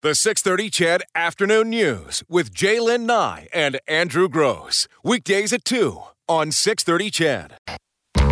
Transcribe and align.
The 0.00 0.14
630 0.14 0.70
CHED 0.70 1.02
Afternoon 1.16 1.70
News 1.70 2.22
with 2.28 2.54
J'lyn 2.54 3.00
Nye 3.00 3.48
and 3.52 3.80
Andrew 3.88 4.28
Gross. 4.28 4.86
Weekdays 5.02 5.52
at 5.52 5.64
2 5.64 6.00
on 6.28 6.52
630 6.52 7.10
CHED. 7.10 7.54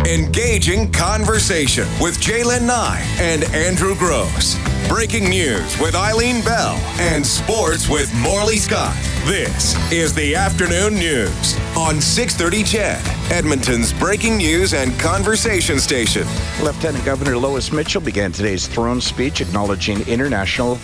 Engaging 0.07 0.89
conversation 0.93 1.85
with 1.99 2.21
J'lyn 2.21 2.65
Nye 2.65 3.05
and 3.19 3.43
Andrew 3.53 3.95
Gross. 3.95 4.55
Breaking 4.87 5.29
news 5.29 5.77
with 5.77 5.93
Eileen 5.93 6.41
Bell 6.41 6.77
and 7.01 7.27
sports 7.27 7.89
with 7.89 8.09
Morley 8.15 8.55
Scott. 8.55 8.95
This 9.25 9.75
is 9.91 10.13
the 10.13 10.35
Afternoon 10.35 10.93
News 10.93 11.57
on 11.75 11.99
630 11.99 12.63
CHED, 12.63 13.01
Edmonton's 13.29 13.91
breaking 13.91 14.37
news 14.37 14.73
and 14.73 14.97
conversation 14.97 15.79
station. 15.79 16.25
Lieutenant 16.63 17.03
Governor 17.03 17.35
Lois 17.35 17.73
Mitchell 17.73 17.99
began 17.99 18.31
today's 18.31 18.67
throne 18.67 19.01
speech 19.01 19.41
acknowledging 19.41 20.07
International 20.07 20.79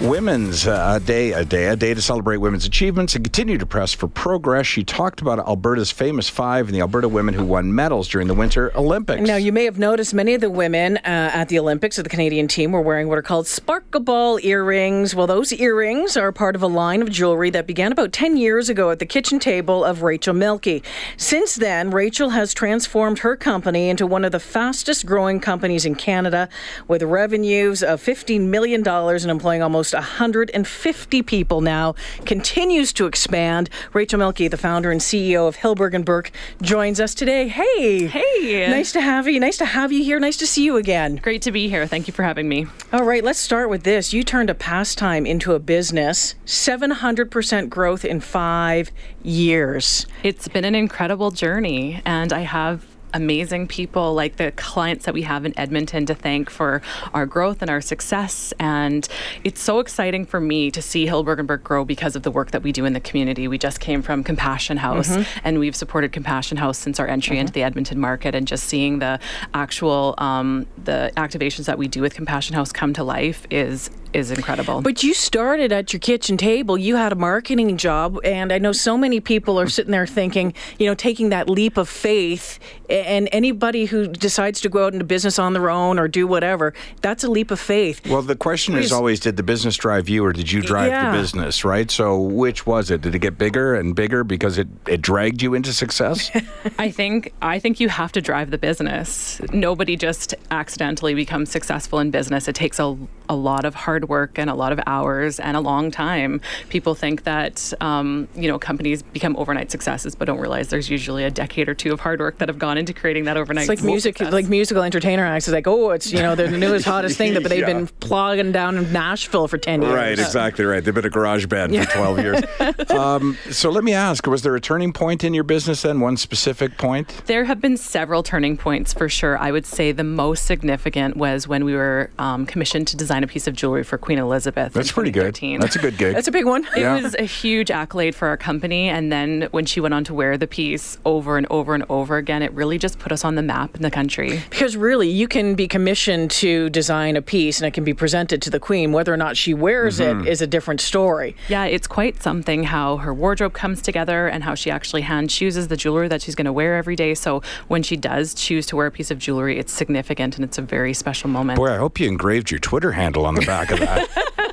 Women's 0.00 0.66
uh, 0.66 0.98
Day, 0.98 1.32
a 1.32 1.42
day, 1.42 1.68
a 1.68 1.76
day 1.76 1.94
to 1.94 2.02
celebrate 2.02 2.36
women's 2.36 2.66
achievements 2.66 3.14
and 3.14 3.24
continue 3.24 3.56
to 3.56 3.64
press 3.64 3.94
for 3.94 4.08
progress. 4.08 4.66
She 4.66 4.84
talked 4.84 5.22
about 5.22 5.38
Alberta's 5.38 5.90
famous 5.90 6.28
five 6.28 6.66
and 6.66 6.74
the 6.74 6.80
Alberta 6.80 7.08
women 7.08 7.32
who 7.32 7.46
won 7.46 7.74
medals 7.74 8.06
during 8.06 8.28
the 8.28 8.34
Winter 8.34 8.76
Olympics. 8.76 9.22
Now, 9.22 9.36
you 9.36 9.52
may 9.52 9.64
have 9.64 9.78
noticed 9.78 10.12
many 10.12 10.34
of 10.34 10.42
the 10.42 10.50
women 10.50 10.98
uh, 10.98 11.00
at 11.32 11.48
the 11.48 11.58
Olympics 11.58 11.96
of 11.96 12.04
the 12.04 12.10
Canadian 12.10 12.46
team 12.46 12.72
were 12.72 12.82
wearing 12.82 13.08
what 13.08 13.16
are 13.16 13.22
called 13.22 13.46
sparkle 13.46 14.02
ball 14.02 14.38
earrings. 14.42 15.14
Well, 15.14 15.26
those 15.26 15.50
earrings 15.54 16.14
are 16.14 16.30
part 16.30 16.56
of 16.56 16.62
a 16.62 16.66
line 16.66 17.00
of 17.00 17.10
jewelry 17.10 17.48
that 17.50 17.66
began 17.66 17.90
about 17.90 18.12
10 18.12 18.36
years 18.36 18.68
ago 18.68 18.90
at 18.90 18.98
the 18.98 19.06
kitchen 19.06 19.38
table 19.38 19.82
of 19.82 20.02
Rachel 20.02 20.34
Mielke. 20.34 20.84
Since 21.16 21.54
then, 21.54 21.90
Rachel 21.90 22.30
has 22.30 22.52
transformed 22.52 23.20
her 23.20 23.34
company 23.34 23.88
into 23.88 24.06
one 24.06 24.26
of 24.26 24.32
the 24.32 24.40
fastest 24.40 25.06
growing 25.06 25.40
companies 25.40 25.86
in 25.86 25.94
Canada 25.94 26.50
with 26.86 27.02
revenues 27.02 27.82
of 27.82 28.02
$15 28.02 28.48
million 28.48 28.86
and 28.86 29.30
employing 29.30 29.62
almost 29.62 29.85
almost 29.94 30.10
150 30.10 31.22
people 31.22 31.60
now, 31.60 31.94
continues 32.24 32.92
to 32.94 33.06
expand. 33.06 33.70
Rachel 33.92 34.18
Mielke, 34.18 34.50
the 34.50 34.56
founder 34.56 34.90
and 34.90 35.00
CEO 35.00 35.46
of 35.46 35.56
Hillberg 35.56 35.94
and 35.94 36.04
Berk, 36.04 36.30
joins 36.62 37.00
us 37.00 37.14
today. 37.14 37.48
Hey. 37.48 38.06
Hey. 38.06 38.68
Nice 38.68 38.92
to 38.92 39.00
have 39.00 39.28
you. 39.28 39.38
Nice 39.38 39.58
to 39.58 39.64
have 39.64 39.92
you 39.92 40.02
here. 40.02 40.18
Nice 40.18 40.36
to 40.38 40.46
see 40.46 40.64
you 40.64 40.76
again. 40.76 41.16
Great 41.16 41.42
to 41.42 41.52
be 41.52 41.68
here. 41.68 41.86
Thank 41.86 42.08
you 42.08 42.12
for 42.12 42.22
having 42.22 42.48
me. 42.48 42.66
All 42.92 43.04
right, 43.04 43.22
let's 43.22 43.38
start 43.38 43.70
with 43.70 43.84
this. 43.84 44.12
You 44.12 44.22
turned 44.22 44.50
a 44.50 44.54
pastime 44.54 45.26
into 45.26 45.52
a 45.52 45.58
business, 45.58 46.34
700% 46.46 47.68
growth 47.68 48.04
in 48.04 48.20
five 48.20 48.90
years. 49.22 50.06
It's 50.22 50.48
been 50.48 50.64
an 50.64 50.74
incredible 50.74 51.30
journey, 51.30 52.02
and 52.04 52.32
I 52.32 52.40
have 52.40 52.84
amazing 53.16 53.66
people 53.66 54.14
like 54.14 54.36
the 54.36 54.52
clients 54.52 55.06
that 55.06 55.14
we 55.14 55.22
have 55.22 55.44
in 55.46 55.58
Edmonton 55.58 56.04
to 56.06 56.14
thank 56.14 56.50
for 56.50 56.82
our 57.14 57.24
growth 57.26 57.62
and 57.62 57.70
our 57.70 57.80
success. 57.80 58.52
And 58.60 59.08
it's 59.42 59.60
so 59.60 59.80
exciting 59.80 60.26
for 60.26 60.38
me 60.38 60.70
to 60.70 60.82
see 60.82 61.06
Hillberg 61.06 61.38
and 61.38 61.48
Berk 61.48 61.64
grow 61.64 61.84
because 61.84 62.14
of 62.14 62.22
the 62.22 62.30
work 62.30 62.50
that 62.50 62.62
we 62.62 62.72
do 62.72 62.84
in 62.84 62.92
the 62.92 63.00
community. 63.00 63.48
We 63.48 63.58
just 63.58 63.80
came 63.80 64.02
from 64.02 64.22
Compassion 64.22 64.76
House 64.76 65.08
mm-hmm. 65.08 65.40
and 65.44 65.58
we've 65.58 65.74
supported 65.74 66.12
Compassion 66.12 66.58
House 66.58 66.78
since 66.78 67.00
our 67.00 67.08
entry 67.08 67.36
mm-hmm. 67.36 67.40
into 67.40 67.52
the 67.54 67.62
Edmonton 67.62 67.98
market 67.98 68.34
and 68.34 68.46
just 68.46 68.64
seeing 68.64 68.98
the 68.98 69.18
actual 69.54 70.14
um, 70.18 70.66
the 70.84 71.10
activations 71.16 71.64
that 71.64 71.78
we 71.78 71.88
do 71.88 72.02
with 72.02 72.14
Compassion 72.14 72.54
House 72.54 72.70
come 72.70 72.92
to 72.92 73.02
life 73.02 73.46
is 73.50 73.90
is 74.12 74.30
incredible. 74.30 74.80
But 74.82 75.02
you 75.02 75.14
started 75.14 75.72
at 75.72 75.92
your 75.92 76.00
kitchen 76.00 76.36
table. 76.36 76.78
You 76.78 76.96
had 76.96 77.12
a 77.12 77.16
marketing 77.16 77.76
job, 77.76 78.18
and 78.24 78.52
I 78.52 78.58
know 78.58 78.72
so 78.72 78.96
many 78.96 79.20
people 79.20 79.58
are 79.58 79.68
sitting 79.68 79.92
there 79.92 80.06
thinking, 80.06 80.54
you 80.78 80.86
know, 80.86 80.94
taking 80.94 81.30
that 81.30 81.48
leap 81.48 81.76
of 81.76 81.88
faith. 81.88 82.58
And 82.88 83.28
anybody 83.32 83.86
who 83.86 84.06
decides 84.06 84.60
to 84.60 84.68
go 84.68 84.86
out 84.86 84.92
into 84.92 85.04
business 85.04 85.38
on 85.38 85.52
their 85.52 85.70
own 85.70 85.98
or 85.98 86.08
do 86.08 86.26
whatever, 86.26 86.74
that's 87.02 87.24
a 87.24 87.30
leap 87.30 87.50
of 87.50 87.58
faith. 87.58 88.06
Well, 88.06 88.22
the 88.22 88.36
question 88.36 88.74
Please. 88.74 88.86
is 88.86 88.92
always, 88.92 89.20
did 89.20 89.36
the 89.36 89.42
business 89.42 89.76
drive 89.76 90.08
you, 90.08 90.24
or 90.24 90.32
did 90.32 90.50
you 90.50 90.62
drive 90.62 90.88
yeah. 90.88 91.10
the 91.10 91.18
business? 91.18 91.64
Right. 91.64 91.90
So, 91.90 92.20
which 92.20 92.66
was 92.66 92.90
it? 92.90 93.00
Did 93.00 93.14
it 93.14 93.18
get 93.20 93.38
bigger 93.38 93.74
and 93.74 93.94
bigger 93.94 94.24
because 94.24 94.58
it 94.58 94.68
it 94.86 95.02
dragged 95.02 95.42
you 95.42 95.54
into 95.54 95.72
success? 95.72 96.30
I 96.78 96.90
think 96.90 97.32
I 97.42 97.58
think 97.58 97.80
you 97.80 97.88
have 97.88 98.12
to 98.12 98.20
drive 98.20 98.50
the 98.50 98.58
business. 98.58 99.40
Nobody 99.52 99.96
just 99.96 100.34
accidentally 100.50 101.14
becomes 101.14 101.50
successful 101.50 101.98
in 101.98 102.10
business. 102.10 102.48
It 102.48 102.54
takes 102.54 102.78
a 102.78 102.96
a 103.28 103.36
lot 103.36 103.64
of 103.64 103.74
hard 103.74 103.95
work 104.04 104.38
and 104.38 104.50
a 104.50 104.54
lot 104.54 104.72
of 104.72 104.80
hours 104.86 105.40
and 105.40 105.56
a 105.56 105.60
long 105.60 105.90
time. 105.90 106.40
People 106.68 106.94
think 106.94 107.24
that 107.24 107.72
um, 107.80 108.28
you 108.34 108.48
know 108.48 108.58
companies 108.58 109.02
become 109.02 109.36
overnight 109.36 109.70
successes, 109.70 110.14
but 110.14 110.26
don't 110.26 110.38
realize 110.38 110.68
there's 110.68 110.90
usually 110.90 111.24
a 111.24 111.30
decade 111.30 111.68
or 111.68 111.74
two 111.74 111.92
of 111.92 112.00
hard 112.00 112.20
work 112.20 112.38
that 112.38 112.48
have 112.48 112.58
gone 112.58 112.78
into 112.78 112.92
creating 112.92 113.24
that 113.24 113.36
overnight. 113.36 113.68
It's 113.68 113.80
like 113.80 113.82
music, 113.82 114.18
success. 114.18 114.32
like 114.32 114.48
musical 114.48 114.82
entertainer 114.82 115.24
acts. 115.24 115.48
It's 115.48 115.54
like 115.54 115.66
oh, 115.66 115.90
it's 115.90 116.12
you 116.12 116.20
know 116.20 116.34
they're 116.34 116.48
the 116.48 116.58
newest 116.58 116.84
hottest 116.84 117.16
thing, 117.16 117.34
but 117.34 117.44
they've 117.44 117.60
yeah. 117.66 117.66
been 117.66 117.86
plugging 117.86 118.52
down 118.52 118.76
in 118.76 118.92
Nashville 118.92 119.48
for 119.48 119.58
ten 119.58 119.82
years. 119.82 119.94
Right, 119.94 120.18
exactly 120.18 120.64
right. 120.64 120.84
They've 120.84 120.94
been 120.94 121.06
a 121.06 121.10
garage 121.10 121.46
band 121.46 121.72
yeah. 121.72 121.84
for 121.84 121.92
twelve 121.92 122.18
years. 122.18 122.42
um, 122.90 123.36
so 123.50 123.70
let 123.70 123.84
me 123.84 123.92
ask: 123.92 124.26
Was 124.26 124.42
there 124.42 124.54
a 124.54 124.60
turning 124.60 124.92
point 124.92 125.24
in 125.24 125.34
your 125.34 125.44
business 125.44 125.82
then? 125.82 126.00
One 126.00 126.16
specific 126.16 126.78
point? 126.78 127.08
There 127.26 127.44
have 127.44 127.60
been 127.60 127.76
several 127.76 128.22
turning 128.22 128.56
points 128.56 128.92
for 128.92 129.08
sure. 129.08 129.38
I 129.38 129.50
would 129.50 129.66
say 129.66 129.92
the 129.92 130.04
most 130.04 130.44
significant 130.44 131.16
was 131.16 131.48
when 131.48 131.64
we 131.64 131.74
were 131.74 132.10
um, 132.18 132.46
commissioned 132.46 132.88
to 132.88 132.96
design 132.96 133.24
a 133.24 133.26
piece 133.26 133.46
of 133.46 133.54
jewelry 133.54 133.84
for 133.86 133.98
Queen 133.98 134.18
Elizabeth. 134.18 134.72
That's 134.72 134.92
pretty 134.92 135.10
good. 135.10 135.34
That's 135.60 135.76
a 135.76 135.78
good 135.78 135.96
gig. 135.96 136.14
That's 136.14 136.28
a 136.28 136.32
big 136.32 136.46
one. 136.46 136.66
It 136.76 137.02
was 137.02 137.16
a 137.18 137.24
huge 137.24 137.70
accolade 137.70 138.14
for 138.14 138.28
our 138.28 138.36
company. 138.36 138.88
And 138.88 139.10
then 139.10 139.48
when 139.50 139.66
she 139.66 139.80
went 139.80 139.92
on 139.92 140.04
to 140.04 140.14
wear 140.14 140.38
the 140.38 140.46
piece 140.46 140.98
over 141.04 141.36
and 141.36 141.46
over 141.50 141.74
and 141.74 141.84
over 141.88 142.16
again, 142.16 142.42
it 142.42 142.52
really 142.52 142.78
just 142.78 142.98
put 142.98 143.12
us 143.12 143.24
on 143.24 143.34
the 143.34 143.42
map 143.42 143.74
in 143.74 143.82
the 143.82 143.90
country. 143.90 144.42
Because 144.50 144.76
really, 144.76 145.08
you 145.08 145.26
can 145.26 145.54
be 145.54 145.68
commissioned 145.68 146.30
to 146.32 146.70
design 146.70 147.16
a 147.16 147.22
piece 147.22 147.60
and 147.60 147.66
it 147.66 147.72
can 147.72 147.84
be 147.84 147.94
presented 147.94 148.40
to 148.42 148.50
the 148.50 148.60
Queen. 148.60 148.92
Whether 148.92 149.12
or 149.12 149.16
not 149.16 149.36
she 149.36 149.52
wears 149.54 149.98
mm-hmm. 149.98 150.20
it 150.20 150.28
is 150.28 150.40
a 150.40 150.46
different 150.46 150.80
story. 150.80 151.34
Yeah, 151.48 151.64
it's 151.64 151.86
quite 151.86 152.22
something 152.22 152.64
how 152.64 152.98
her 152.98 153.12
wardrobe 153.12 153.52
comes 153.52 153.82
together 153.82 154.28
and 154.28 154.44
how 154.44 154.54
she 154.54 154.70
actually 154.70 155.02
hand 155.02 155.30
chooses 155.30 155.68
the 155.68 155.76
jewelry 155.76 156.08
that 156.08 156.22
she's 156.22 156.34
going 156.34 156.46
to 156.46 156.52
wear 156.52 156.76
every 156.76 156.96
day. 156.96 157.14
So 157.14 157.42
when 157.68 157.82
she 157.82 157.96
does 157.96 158.34
choose 158.34 158.66
to 158.66 158.76
wear 158.76 158.86
a 158.86 158.90
piece 158.90 159.10
of 159.10 159.18
jewelry, 159.18 159.58
it's 159.58 159.72
significant 159.72 160.36
and 160.36 160.44
it's 160.44 160.58
a 160.58 160.62
very 160.62 160.94
special 160.94 161.30
moment. 161.30 161.58
Boy, 161.58 161.70
I 161.70 161.76
hope 161.76 162.00
you 162.00 162.08
engraved 162.08 162.50
your 162.50 162.60
Twitter 162.60 162.92
handle 162.92 163.26
on 163.26 163.34
the 163.34 163.46
back 163.46 163.70
of 163.80 164.08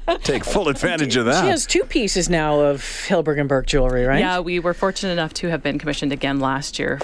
that. 0.06 0.20
Take 0.24 0.44
full 0.44 0.70
advantage 0.70 1.16
of 1.16 1.26
that. 1.26 1.42
She 1.42 1.50
has 1.50 1.66
two 1.66 1.84
pieces 1.84 2.30
now 2.30 2.60
of 2.60 2.82
Hillberg 2.82 3.40
and 3.40 3.50
Berk 3.50 3.66
jewelry, 3.68 4.06
right? 4.06 4.20
Yeah, 4.20 4.40
we 4.40 4.60
were 4.60 4.74
fortunate 4.74 5.14
enough 5.14 5.34
to 5.36 5.48
have 5.48 5.64
been 5.64 5.80
commissioned 5.80 6.12
again 6.12 6.40
last 6.40 6.80
year 6.80 7.00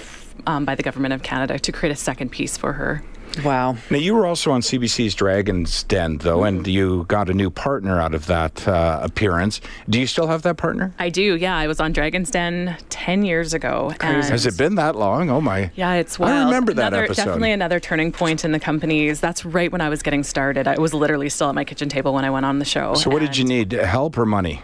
um, 0.46 0.64
by 0.64 0.74
the 0.74 0.82
government 0.82 1.14
of 1.14 1.22
Canada 1.22 1.58
to 1.58 1.72
create 1.72 1.92
a 1.92 1.96
second 1.96 2.30
piece 2.30 2.56
for 2.56 2.74
her. 2.74 3.02
Wow. 3.44 3.76
Now, 3.90 3.98
you 3.98 4.14
were 4.14 4.26
also 4.26 4.50
on 4.50 4.60
CBC's 4.60 5.14
Dragon's 5.14 5.84
Den, 5.84 6.18
though, 6.18 6.38
mm-hmm. 6.38 6.58
and 6.58 6.66
you 6.66 7.04
got 7.08 7.30
a 7.30 7.34
new 7.34 7.50
partner 7.50 8.00
out 8.00 8.14
of 8.14 8.26
that 8.26 8.66
uh, 8.66 9.00
appearance. 9.02 9.60
Do 9.88 10.00
you 10.00 10.06
still 10.06 10.26
have 10.26 10.42
that 10.42 10.56
partner? 10.56 10.92
I 10.98 11.10
do, 11.10 11.36
yeah. 11.36 11.56
I 11.56 11.66
was 11.66 11.80
on 11.80 11.92
Dragon's 11.92 12.30
Den 12.30 12.76
10 12.88 13.24
years 13.24 13.54
ago. 13.54 13.92
Has 14.00 14.46
it 14.46 14.56
been 14.58 14.74
that 14.76 14.96
long? 14.96 15.30
Oh, 15.30 15.40
my. 15.40 15.70
Yeah, 15.74 15.94
it's 15.94 16.18
wild. 16.18 16.32
I 16.32 16.44
remember 16.44 16.74
that 16.74 16.88
another, 16.88 17.04
episode. 17.04 17.24
Definitely 17.24 17.52
another 17.52 17.80
turning 17.80 18.12
point 18.12 18.44
in 18.44 18.52
the 18.52 18.60
companies. 18.60 19.20
That's 19.20 19.44
right 19.44 19.70
when 19.70 19.80
I 19.80 19.88
was 19.88 20.02
getting 20.02 20.24
started. 20.24 20.66
I 20.66 20.78
was 20.78 20.92
literally 20.92 21.28
still 21.28 21.48
at 21.48 21.54
my 21.54 21.64
kitchen 21.64 21.88
table 21.88 22.12
when 22.12 22.24
I 22.24 22.30
went 22.30 22.46
on 22.46 22.58
the 22.58 22.64
show. 22.64 22.94
So, 22.94 23.10
what 23.10 23.20
did 23.20 23.36
you 23.36 23.44
need? 23.44 23.72
Help 23.72 24.18
or 24.18 24.26
money? 24.26 24.62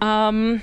Um, 0.00 0.62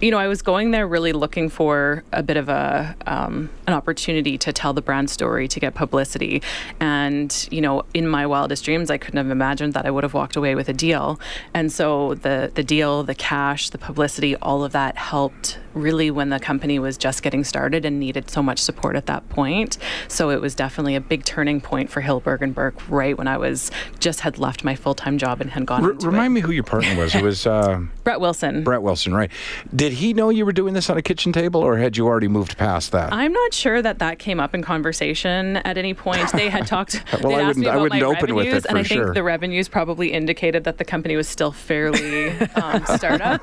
you 0.00 0.10
know, 0.10 0.18
I 0.18 0.28
was 0.28 0.42
going 0.42 0.72
there 0.72 0.86
really 0.86 1.12
looking 1.12 1.48
for 1.48 2.04
a 2.12 2.22
bit 2.22 2.36
of 2.36 2.48
a 2.48 2.94
um, 3.06 3.50
an 3.66 3.72
opportunity 3.72 4.36
to 4.38 4.52
tell 4.52 4.72
the 4.74 4.82
brand 4.82 5.08
story, 5.08 5.48
to 5.48 5.58
get 5.58 5.74
publicity, 5.74 6.42
and 6.80 7.48
you 7.50 7.60
know, 7.60 7.84
in 7.94 8.06
my 8.06 8.26
wildest 8.26 8.64
dreams, 8.64 8.90
I 8.90 8.98
couldn't 8.98 9.18
have 9.18 9.30
imagined 9.30 9.72
that 9.74 9.86
I 9.86 9.90
would 9.90 10.04
have 10.04 10.14
walked 10.14 10.36
away 10.36 10.54
with 10.54 10.68
a 10.68 10.74
deal. 10.74 11.18
And 11.54 11.72
so 11.72 12.14
the 12.14 12.50
the 12.54 12.62
deal, 12.62 13.02
the 13.04 13.14
cash, 13.14 13.70
the 13.70 13.78
publicity, 13.78 14.36
all 14.36 14.64
of 14.64 14.72
that 14.72 14.98
helped 14.98 15.58
really 15.72 16.10
when 16.10 16.30
the 16.30 16.40
company 16.40 16.78
was 16.78 16.96
just 16.96 17.22
getting 17.22 17.44
started 17.44 17.84
and 17.84 18.00
needed 18.00 18.30
so 18.30 18.42
much 18.42 18.58
support 18.58 18.96
at 18.96 19.06
that 19.06 19.28
point. 19.28 19.78
So 20.08 20.30
it 20.30 20.40
was 20.40 20.54
definitely 20.54 20.94
a 20.94 21.00
big 21.00 21.24
turning 21.24 21.60
point 21.60 21.90
for 21.90 22.02
Hillberg 22.02 22.42
and 22.42 22.54
Berk 22.54 22.74
right 22.88 23.16
when 23.16 23.28
I 23.28 23.36
was 23.36 23.70
just 23.98 24.20
had 24.20 24.38
left 24.38 24.64
my 24.64 24.74
full 24.74 24.94
time 24.94 25.16
job 25.16 25.40
and 25.40 25.50
had 25.50 25.64
gone. 25.66 25.84
R- 25.84 25.92
remind 25.92 26.32
it. 26.32 26.34
me 26.34 26.40
who 26.40 26.52
your 26.52 26.64
partner 26.64 26.96
was. 26.96 27.14
It 27.14 27.22
was 27.22 27.46
uh, 27.46 27.80
Brett 28.06 28.20
Wilson. 28.20 28.62
Brett 28.62 28.82
Wilson, 28.82 29.12
right? 29.12 29.32
Did 29.74 29.94
he 29.94 30.14
know 30.14 30.30
you 30.30 30.46
were 30.46 30.52
doing 30.52 30.74
this 30.74 30.88
on 30.88 30.96
a 30.96 31.02
kitchen 31.02 31.32
table, 31.32 31.60
or 31.60 31.76
had 31.76 31.96
you 31.96 32.06
already 32.06 32.28
moved 32.28 32.56
past 32.56 32.92
that? 32.92 33.12
I'm 33.12 33.32
not 33.32 33.52
sure 33.52 33.82
that 33.82 33.98
that 33.98 34.20
came 34.20 34.38
up 34.38 34.54
in 34.54 34.62
conversation 34.62 35.56
at 35.56 35.76
any 35.76 35.92
point. 35.92 36.30
They 36.30 36.48
had 36.48 36.68
talked. 36.68 37.02
well, 37.24 37.34
I 37.34 37.48
wouldn't. 37.48 37.66
I 37.66 37.76
wouldn't 37.76 38.00
open 38.04 38.36
with 38.36 38.46
it 38.46 38.62
for 38.62 38.68
and 38.68 38.78
I 38.78 38.82
sure. 38.84 39.06
think 39.06 39.14
the 39.16 39.24
revenues 39.24 39.68
probably 39.68 40.12
indicated 40.12 40.62
that 40.62 40.78
the 40.78 40.84
company 40.84 41.16
was 41.16 41.26
still 41.26 41.50
fairly 41.50 42.28
um, 42.28 42.84
startup. 42.86 43.42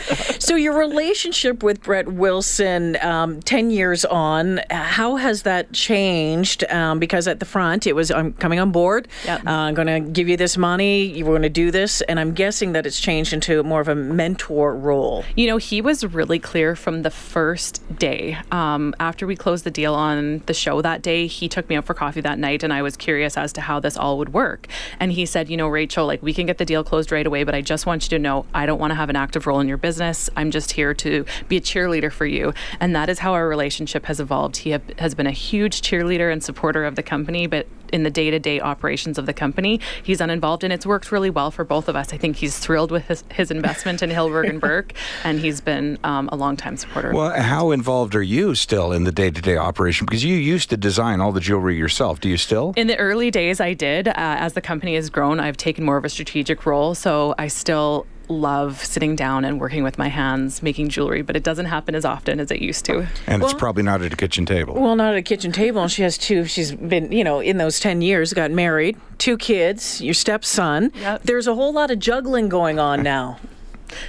so 0.40 0.56
your 0.56 0.78
relationship 0.78 1.62
with 1.62 1.82
Brett 1.82 2.08
Wilson, 2.08 2.96
um, 3.02 3.42
10 3.42 3.70
years 3.70 4.06
on, 4.06 4.60
how 4.70 5.16
has 5.16 5.42
that 5.42 5.74
changed? 5.74 6.64
Um, 6.70 6.98
because 6.98 7.28
at 7.28 7.38
the 7.38 7.44
front, 7.44 7.86
it 7.86 7.92
was, 7.92 8.10
I'm 8.10 8.32
coming 8.32 8.60
on 8.60 8.72
board, 8.72 9.08
yep. 9.26 9.46
uh, 9.46 9.50
I'm 9.50 9.74
going 9.74 9.88
to 9.88 10.00
give 10.00 10.26
you 10.26 10.38
this 10.38 10.56
money, 10.56 11.04
you're 11.04 11.26
going 11.26 11.42
to 11.42 11.50
do 11.50 11.70
this. 11.70 12.00
And 12.02 12.18
I'm 12.18 12.32
guessing 12.32 12.72
that 12.72 12.86
it's 12.86 12.98
changed 12.98 13.34
into 13.34 13.62
more 13.62 13.73
of 13.80 13.88
a 13.88 13.94
mentor 13.94 14.74
role. 14.74 15.24
You 15.36 15.46
know, 15.46 15.56
he 15.56 15.80
was 15.80 16.04
really 16.04 16.38
clear 16.38 16.76
from 16.76 17.02
the 17.02 17.10
first 17.10 17.82
day. 17.98 18.38
Um, 18.50 18.94
after 19.00 19.26
we 19.26 19.36
closed 19.36 19.64
the 19.64 19.70
deal 19.70 19.94
on 19.94 20.42
the 20.46 20.54
show 20.54 20.82
that 20.82 21.02
day, 21.02 21.26
he 21.26 21.48
took 21.48 21.68
me 21.68 21.76
out 21.76 21.84
for 21.84 21.94
coffee 21.94 22.20
that 22.20 22.38
night, 22.38 22.62
and 22.62 22.72
I 22.72 22.82
was 22.82 22.96
curious 22.96 23.36
as 23.36 23.52
to 23.54 23.60
how 23.60 23.80
this 23.80 23.96
all 23.96 24.18
would 24.18 24.32
work. 24.32 24.66
And 25.00 25.12
he 25.12 25.26
said, 25.26 25.48
You 25.48 25.56
know, 25.56 25.68
Rachel, 25.68 26.06
like 26.06 26.22
we 26.22 26.34
can 26.34 26.46
get 26.46 26.58
the 26.58 26.64
deal 26.64 26.84
closed 26.84 27.12
right 27.12 27.26
away, 27.26 27.44
but 27.44 27.54
I 27.54 27.60
just 27.60 27.86
want 27.86 28.04
you 28.04 28.10
to 28.10 28.18
know 28.18 28.46
I 28.54 28.66
don't 28.66 28.78
want 28.78 28.90
to 28.90 28.94
have 28.96 29.10
an 29.10 29.16
active 29.16 29.46
role 29.46 29.60
in 29.60 29.68
your 29.68 29.76
business. 29.76 30.30
I'm 30.36 30.50
just 30.50 30.72
here 30.72 30.94
to 30.94 31.24
be 31.48 31.56
a 31.56 31.60
cheerleader 31.60 32.12
for 32.12 32.26
you. 32.26 32.52
And 32.80 32.94
that 32.94 33.08
is 33.08 33.20
how 33.20 33.32
our 33.32 33.48
relationship 33.48 34.06
has 34.06 34.20
evolved. 34.20 34.58
He 34.58 34.70
have, 34.70 34.82
has 34.98 35.14
been 35.14 35.26
a 35.26 35.32
huge 35.32 35.82
cheerleader 35.82 36.32
and 36.32 36.42
supporter 36.42 36.84
of 36.84 36.96
the 36.96 37.02
company, 37.02 37.46
but 37.46 37.66
in 37.92 38.02
the 38.02 38.10
day 38.10 38.30
to 38.30 38.38
day 38.38 38.60
operations 38.60 39.18
of 39.18 39.26
the 39.26 39.32
company, 39.32 39.80
he's 40.02 40.20
uninvolved, 40.20 40.64
and 40.64 40.72
it's 40.72 40.86
worked 40.86 41.12
really 41.12 41.30
well 41.30 41.50
for 41.50 41.64
both 41.64 41.88
of 41.88 41.96
us. 41.96 42.12
I 42.12 42.16
think 42.16 42.36
he's 42.36 42.58
thrilled 42.58 42.90
with 42.90 43.06
his, 43.06 43.24
his 43.30 43.50
investment 43.50 44.02
in 44.02 44.10
Hillberg 44.10 44.48
and 44.48 44.60
Berk, 44.60 44.92
and 45.24 45.40
he's 45.40 45.60
been 45.60 45.98
um, 46.04 46.28
a 46.32 46.36
longtime 46.36 46.76
supporter. 46.76 47.12
Well, 47.12 47.40
how 47.40 47.70
involved 47.70 48.14
are 48.14 48.22
you 48.22 48.54
still 48.54 48.92
in 48.92 49.04
the 49.04 49.12
day 49.12 49.30
to 49.30 49.42
day 49.42 49.56
operation? 49.56 50.06
Because 50.06 50.24
you 50.24 50.36
used 50.36 50.70
to 50.70 50.76
design 50.76 51.20
all 51.20 51.32
the 51.32 51.40
jewelry 51.40 51.76
yourself. 51.76 52.20
Do 52.20 52.28
you 52.28 52.36
still? 52.36 52.74
In 52.76 52.86
the 52.86 52.96
early 52.96 53.30
days, 53.30 53.60
I 53.60 53.74
did. 53.74 54.08
Uh, 54.08 54.12
as 54.16 54.54
the 54.54 54.60
company 54.60 54.94
has 54.94 55.10
grown, 55.10 55.40
I've 55.40 55.56
taken 55.56 55.84
more 55.84 55.96
of 55.96 56.04
a 56.04 56.08
strategic 56.08 56.66
role, 56.66 56.94
so 56.94 57.34
I 57.38 57.48
still 57.48 58.06
love 58.28 58.84
sitting 58.84 59.16
down 59.16 59.44
and 59.44 59.60
working 59.60 59.82
with 59.82 59.98
my 59.98 60.08
hands 60.08 60.62
making 60.62 60.88
jewelry, 60.88 61.22
but 61.22 61.36
it 61.36 61.42
doesn't 61.42 61.66
happen 61.66 61.94
as 61.94 62.04
often 62.04 62.40
as 62.40 62.50
it 62.50 62.60
used 62.60 62.84
to. 62.86 63.06
And 63.26 63.42
well, 63.42 63.50
it's 63.50 63.58
probably 63.58 63.82
not 63.82 64.02
at 64.02 64.12
a 64.12 64.16
kitchen 64.16 64.46
table. 64.46 64.74
Well, 64.74 64.96
not 64.96 65.12
at 65.12 65.18
a 65.18 65.22
kitchen 65.22 65.52
table. 65.52 65.82
And 65.82 65.90
she 65.90 66.02
has 66.02 66.18
two. 66.18 66.44
She's 66.44 66.72
been, 66.72 67.12
you 67.12 67.24
know, 67.24 67.40
in 67.40 67.58
those 67.58 67.80
10 67.80 68.02
years, 68.02 68.32
got 68.32 68.50
married, 68.50 68.96
two 69.18 69.36
kids, 69.36 70.00
your 70.00 70.14
stepson. 70.14 70.92
Yep. 70.94 71.22
There's 71.22 71.46
a 71.46 71.54
whole 71.54 71.72
lot 71.72 71.90
of 71.90 71.98
juggling 71.98 72.48
going 72.48 72.78
on 72.78 73.02
now. 73.02 73.38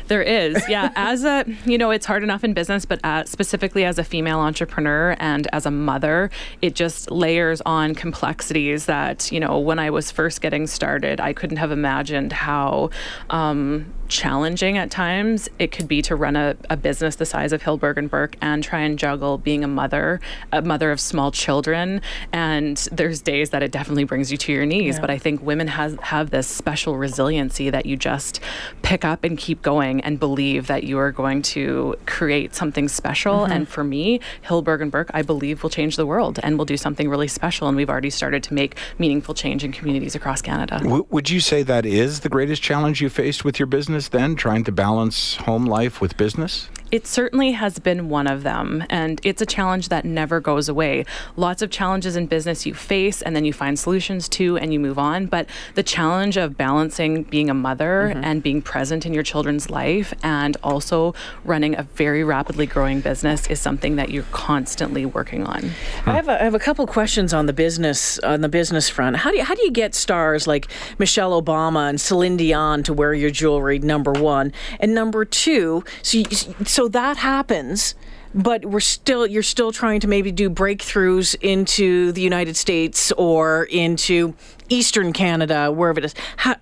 There 0.07 0.21
is, 0.21 0.67
yeah. 0.69 0.91
as 0.95 1.23
a, 1.23 1.45
you 1.65 1.77
know, 1.77 1.91
it's 1.91 2.05
hard 2.05 2.23
enough 2.23 2.43
in 2.43 2.53
business, 2.53 2.85
but 2.85 2.99
as, 3.03 3.29
specifically 3.29 3.85
as 3.85 3.99
a 3.99 4.03
female 4.03 4.39
entrepreneur 4.39 5.15
and 5.19 5.47
as 5.53 5.65
a 5.65 5.71
mother, 5.71 6.29
it 6.61 6.75
just 6.75 7.11
layers 7.11 7.61
on 7.61 7.95
complexities 7.95 8.85
that, 8.85 9.31
you 9.31 9.39
know, 9.39 9.59
when 9.59 9.79
I 9.79 9.89
was 9.89 10.11
first 10.11 10.41
getting 10.41 10.67
started, 10.67 11.19
I 11.19 11.33
couldn't 11.33 11.57
have 11.57 11.71
imagined 11.71 12.33
how 12.33 12.89
um, 13.29 13.93
challenging 14.07 14.77
at 14.77 14.91
times 14.91 15.49
it 15.59 15.71
could 15.71 15.87
be 15.87 16.01
to 16.03 16.15
run 16.15 16.35
a, 16.35 16.55
a 16.69 16.77
business 16.77 17.15
the 17.15 17.25
size 17.25 17.51
of 17.51 17.63
Hillberg 17.63 17.97
and 17.97 18.09
Berk 18.09 18.35
and 18.41 18.63
try 18.63 18.79
and 18.79 18.97
juggle 18.97 19.37
being 19.37 19.63
a 19.63 19.67
mother, 19.67 20.19
a 20.51 20.61
mother 20.61 20.91
of 20.91 20.99
small 20.99 21.31
children. 21.31 22.01
And 22.31 22.77
there's 22.91 23.21
days 23.21 23.49
that 23.49 23.63
it 23.63 23.71
definitely 23.71 24.03
brings 24.03 24.31
you 24.31 24.37
to 24.37 24.51
your 24.51 24.65
knees. 24.65 24.95
Yeah. 24.95 25.01
But 25.01 25.09
I 25.09 25.17
think 25.17 25.41
women 25.41 25.67
has, 25.67 25.97
have 26.01 26.29
this 26.29 26.47
special 26.47 26.97
resiliency 26.97 27.69
that 27.69 27.85
you 27.85 27.97
just 27.97 28.39
pick 28.81 29.03
up 29.03 29.23
and 29.23 29.37
keep 29.37 29.61
going 29.71 29.95
and 30.05 30.13
believe 30.19 30.67
that 30.67 30.81
you 30.89 30.97
are 31.03 31.11
going 31.11 31.39
to 31.55 31.95
create 32.05 32.49
something 32.61 32.87
special. 32.87 33.37
Mm-hmm. 33.39 33.51
And 33.53 33.61
for 33.75 33.83
me, 33.83 34.19
Hillberg 34.47 34.81
and 34.83 34.91
Berk, 34.91 35.09
I 35.19 35.21
believe 35.31 35.63
will 35.63 35.75
change 35.79 35.93
the 35.95 36.07
world 36.13 36.39
and 36.43 36.51
will 36.57 36.69
do 36.73 36.77
something 36.77 37.07
really 37.09 37.31
special. 37.39 37.67
And 37.67 37.75
we've 37.75 37.89
already 37.89 38.13
started 38.21 38.41
to 38.47 38.53
make 38.53 38.77
meaningful 39.03 39.33
change 39.43 39.63
in 39.65 39.71
communities 39.71 40.15
across 40.15 40.41
Canada. 40.41 40.75
W- 40.79 41.07
would 41.09 41.29
you 41.29 41.39
say 41.39 41.63
that 41.63 41.85
is 41.85 42.11
the 42.25 42.29
greatest 42.29 42.61
challenge 42.61 43.01
you 43.01 43.09
faced 43.09 43.43
with 43.43 43.59
your 43.59 43.67
business? 43.67 43.95
business 43.95 44.09
then, 44.09 44.35
trying 44.35 44.63
to 44.63 44.71
balance 44.71 45.35
home 45.47 45.65
life 45.65 46.01
with 46.01 46.17
business? 46.17 46.69
It 46.91 47.07
certainly 47.07 47.51
has 47.51 47.79
been 47.79 48.09
one 48.09 48.27
of 48.27 48.43
them, 48.43 48.83
and 48.89 49.19
it's 49.23 49.41
a 49.41 49.45
challenge 49.45 49.89
that 49.89 50.05
never 50.05 50.39
goes 50.39 50.69
away. 50.69 51.03
Lots 51.35 51.61
of 51.61 51.71
challenges 51.71 52.15
in 52.15 52.27
business 52.27 52.65
you 52.65 52.73
face, 52.73 53.21
and 53.21 53.35
then 53.35 53.43
you 53.43 53.53
find 53.53 53.77
solutions 53.77 54.29
to, 54.29 54.55
and 54.57 54.71
you 54.71 54.79
move 54.79 54.99
on. 54.99 55.25
But 55.25 55.47
the 55.73 55.83
challenge 55.83 56.37
of 56.37 56.57
balancing 56.57 57.23
being 57.23 57.49
a 57.49 57.53
mother 57.53 58.11
mm-hmm. 58.13 58.23
and 58.23 58.43
being 58.43 58.61
present 58.61 59.05
in 59.05 59.13
your 59.13 59.23
children's 59.23 59.69
life, 59.69 60.13
and 60.23 60.55
also 60.63 61.15
running 61.43 61.75
a 61.77 61.83
very 61.83 62.23
rapidly 62.23 62.65
growing 62.65 63.01
business, 63.01 63.47
is 63.47 63.59
something 63.59 63.95
that 63.95 64.09
you're 64.11 64.23
constantly 64.31 65.05
working 65.05 65.43
on. 65.45 65.71
I 66.05 66.11
have 66.11 66.29
a, 66.29 66.39
I 66.39 66.43
have 66.43 66.55
a 66.55 66.59
couple 66.59 66.85
questions 66.85 67.33
on 67.33 67.47
the 67.47 67.53
business 67.53 68.19
on 68.19 68.41
the 68.41 68.49
business 68.49 68.89
front. 68.89 69.17
How 69.17 69.31
do 69.31 69.37
you, 69.37 69.43
how 69.43 69.55
do 69.55 69.63
you 69.63 69.71
get 69.71 69.95
stars 69.95 70.45
like 70.45 70.67
Michelle 70.99 71.41
Obama 71.41 71.89
and 71.89 71.99
Celine 71.99 72.37
Dion 72.37 72.83
to 72.83 72.93
wear 72.93 73.13
your 73.13 73.31
jewelry? 73.31 73.79
Number 73.79 74.11
one, 74.11 74.53
and 74.79 74.93
number 74.93 75.25
two, 75.25 75.83
so. 76.03 76.17
You, 76.19 76.25
so 76.65 76.84
that 76.89 77.17
happens 77.17 77.95
but 78.35 78.65
we're 78.65 78.81
still 78.81 79.25
you're 79.25 79.41
still 79.41 79.71
trying 79.71 80.01
to 80.01 80.07
maybe 80.07 80.31
do 80.31 80.49
breakthroughs 80.49 81.35
into 81.41 82.11
the 82.11 82.21
United 82.21 82.57
States 82.57 83.11
or 83.13 83.63
into 83.65 84.33
Eastern 84.69 85.13
Canada, 85.13 85.71
wherever 85.71 85.99
it 85.99 86.05
is. 86.05 86.15
How, 86.37 86.55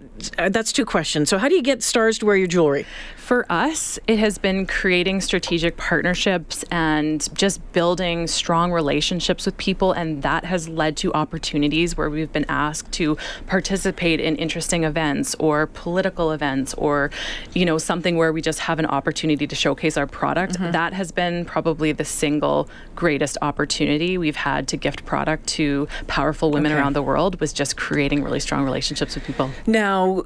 that's 0.50 0.72
two 0.72 0.86
questions. 0.86 1.30
So, 1.30 1.38
how 1.38 1.50
do 1.50 1.56
you 1.56 1.62
get 1.62 1.82
stars 1.84 2.18
to 2.20 2.26
wear 2.26 2.36
your 2.36 2.48
jewelry? 2.48 2.86
For 3.16 3.46
us, 3.50 3.98
it 4.06 4.20
has 4.20 4.38
been 4.38 4.68
creating 4.68 5.22
strategic 5.22 5.78
partnerships 5.78 6.64
and 6.72 7.28
just 7.34 7.62
building 7.72 8.28
strong 8.28 8.72
relationships 8.74 9.46
with 9.46 9.58
people. 9.58 9.94
And 9.94 10.22
that 10.24 10.44
has 10.44 10.68
led 10.68 10.98
to 10.98 11.14
opportunities 11.14 11.96
where 11.96 12.10
we've 12.10 12.32
been 12.32 12.46
asked 12.50 12.92
to 12.94 13.18
participate 13.48 14.20
in 14.20 14.36
interesting 14.36 14.84
events 14.84 15.36
or 15.40 15.68
political 15.68 16.32
events 16.32 16.74
or, 16.74 17.12
you 17.54 17.66
know, 17.66 17.78
something 17.78 18.18
where 18.18 18.34
we 18.34 18.42
just 18.42 18.60
have 18.60 18.78
an 18.78 18.86
opportunity 18.88 19.48
to 19.48 19.56
showcase 19.56 19.96
our 19.96 20.08
product. 20.08 20.56
Mm-hmm. 20.56 20.72
That 20.72 20.92
has 20.94 21.12
been 21.12 21.46
probably 21.46 21.94
the 21.94 22.06
single 22.06 22.70
greatest 22.94 23.38
opportunity 23.42 24.18
we've 24.18 24.36
had 24.36 24.68
to 24.68 24.78
gift 24.78 25.06
product 25.06 25.48
to 25.48 25.88
powerful 26.08 26.52
women 26.52 26.74
okay. 26.74 26.80
around 26.80 26.94
the 26.94 27.02
world 27.02 27.40
was 27.40 27.54
just 27.54 27.78
creating 27.78 27.93
really 28.24 28.40
strong 28.40 28.66
relationships 28.66 29.16
with 29.16 29.24
people. 29.24 29.50
Now, 29.66 30.24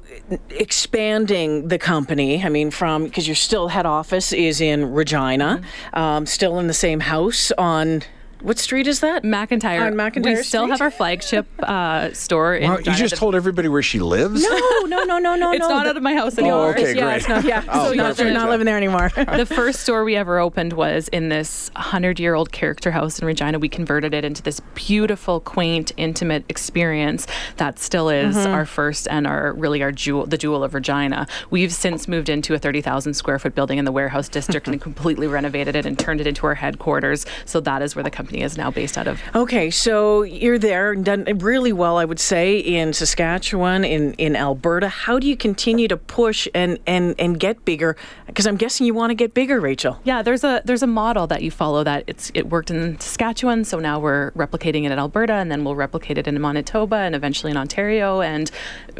expanding 0.50 1.68
the 1.68 1.78
company, 1.78 2.42
I 2.42 2.48
mean, 2.48 2.70
from 2.70 2.88
from 2.88 3.04
because 3.04 3.26
your 3.28 3.36
still 3.36 3.68
head 3.68 3.86
office 3.86 4.32
is 4.32 4.60
in 4.60 4.92
Regina, 4.92 5.60
mm-hmm. 5.60 5.98
um, 5.98 6.26
still 6.26 6.58
in 6.58 6.66
the 6.66 6.74
same 6.74 7.00
house 7.00 7.52
on 7.58 8.02
what 8.42 8.58
street 8.58 8.86
is 8.86 9.00
that? 9.00 9.24
McIntyre. 9.24 9.80
On 9.86 9.94
McIntyre. 9.94 10.36
We 10.36 10.42
still 10.42 10.62
Street? 10.62 10.70
have 10.70 10.80
our 10.80 10.90
flagship 10.90 11.46
uh, 11.60 12.12
store. 12.12 12.54
In 12.54 12.70
well, 12.70 12.80
you 12.80 12.94
just 12.94 13.16
told 13.16 13.34
everybody 13.34 13.68
where 13.68 13.82
she 13.82 13.98
lives. 13.98 14.42
No, 14.42 14.80
no, 14.86 15.04
no, 15.04 15.18
no, 15.18 15.34
no. 15.34 15.52
it's 15.52 15.60
no. 15.60 15.68
not 15.68 15.86
out 15.86 15.96
of 15.96 16.02
my 16.02 16.14
house 16.14 16.38
anymore. 16.38 16.66
Oh, 16.66 16.70
okay, 16.70 16.94
yeah, 16.94 17.02
great. 17.02 17.16
It's 17.16 17.28
not, 17.28 17.44
yeah, 17.44 17.64
oh, 17.68 17.92
so 17.92 17.94
not, 17.94 18.18
not 18.32 18.48
living 18.48 18.66
there 18.66 18.76
anymore. 18.76 19.10
the 19.16 19.46
first 19.46 19.80
store 19.80 20.04
we 20.04 20.16
ever 20.16 20.38
opened 20.38 20.72
was 20.74 21.08
in 21.08 21.28
this 21.28 21.70
hundred-year-old 21.76 22.52
character 22.52 22.90
house 22.90 23.18
in 23.18 23.26
Regina. 23.26 23.58
We 23.58 23.68
converted 23.68 24.14
it 24.14 24.24
into 24.24 24.42
this 24.42 24.60
beautiful, 24.74 25.40
quaint, 25.40 25.92
intimate 25.96 26.44
experience 26.48 27.26
that 27.56 27.78
still 27.78 28.08
is 28.08 28.36
mm-hmm. 28.36 28.52
our 28.52 28.66
first 28.66 29.08
and 29.08 29.26
our 29.26 29.52
really 29.54 29.82
our 29.82 29.92
jewel, 29.92 30.26
the 30.26 30.38
jewel 30.38 30.62
of 30.62 30.74
Regina. 30.74 31.26
We've 31.50 31.72
since 31.72 32.06
moved 32.06 32.28
into 32.28 32.54
a 32.54 32.58
thirty 32.58 32.80
thousand 32.80 33.14
square 33.14 33.38
foot 33.38 33.54
building 33.54 33.78
in 33.78 33.84
the 33.84 33.92
warehouse 33.92 34.28
district 34.28 34.68
and 34.68 34.80
completely 34.88 35.26
renovated 35.26 35.74
it 35.74 35.86
and 35.86 35.98
turned 35.98 36.20
it 36.20 36.26
into 36.26 36.46
our 36.46 36.54
headquarters. 36.54 37.26
So 37.44 37.60
that 37.60 37.82
is 37.82 37.96
where 37.96 38.02
the 38.02 38.10
company 38.10 38.27
is 38.34 38.56
now 38.56 38.70
based 38.70 38.96
out 38.98 39.06
of. 39.06 39.20
Okay, 39.34 39.70
so 39.70 40.22
you're 40.22 40.58
there 40.58 40.92
and 40.92 41.04
done 41.04 41.24
really 41.38 41.72
well, 41.72 41.96
I 41.96 42.04
would 42.04 42.20
say, 42.20 42.58
in 42.58 42.92
Saskatchewan, 42.92 43.84
in, 43.84 44.14
in 44.14 44.36
Alberta. 44.36 44.88
How 44.88 45.18
do 45.18 45.26
you 45.26 45.36
continue 45.36 45.88
to 45.88 45.96
push 45.96 46.48
and, 46.54 46.78
and, 46.86 47.14
and 47.18 47.40
get 47.40 47.64
bigger? 47.64 47.96
Because 48.26 48.46
I'm 48.46 48.56
guessing 48.56 48.86
you 48.86 48.94
want 48.94 49.10
to 49.10 49.14
get 49.14 49.34
bigger, 49.34 49.60
Rachel. 49.60 50.00
Yeah, 50.04 50.22
there's 50.22 50.44
a 50.44 50.62
there's 50.64 50.82
a 50.82 50.86
model 50.86 51.26
that 51.28 51.42
you 51.42 51.50
follow 51.50 51.84
that 51.84 52.04
it's 52.06 52.30
it 52.34 52.48
worked 52.48 52.70
in 52.70 52.98
Saskatchewan, 53.00 53.64
so 53.64 53.78
now 53.78 53.98
we're 53.98 54.30
replicating 54.32 54.84
it 54.84 54.92
in 54.92 54.98
Alberta, 54.98 55.34
and 55.34 55.50
then 55.50 55.64
we'll 55.64 55.74
replicate 55.74 56.18
it 56.18 56.28
in 56.28 56.40
Manitoba, 56.40 56.96
and 56.96 57.14
eventually 57.14 57.50
in 57.50 57.56
Ontario 57.56 58.20
and 58.20 58.50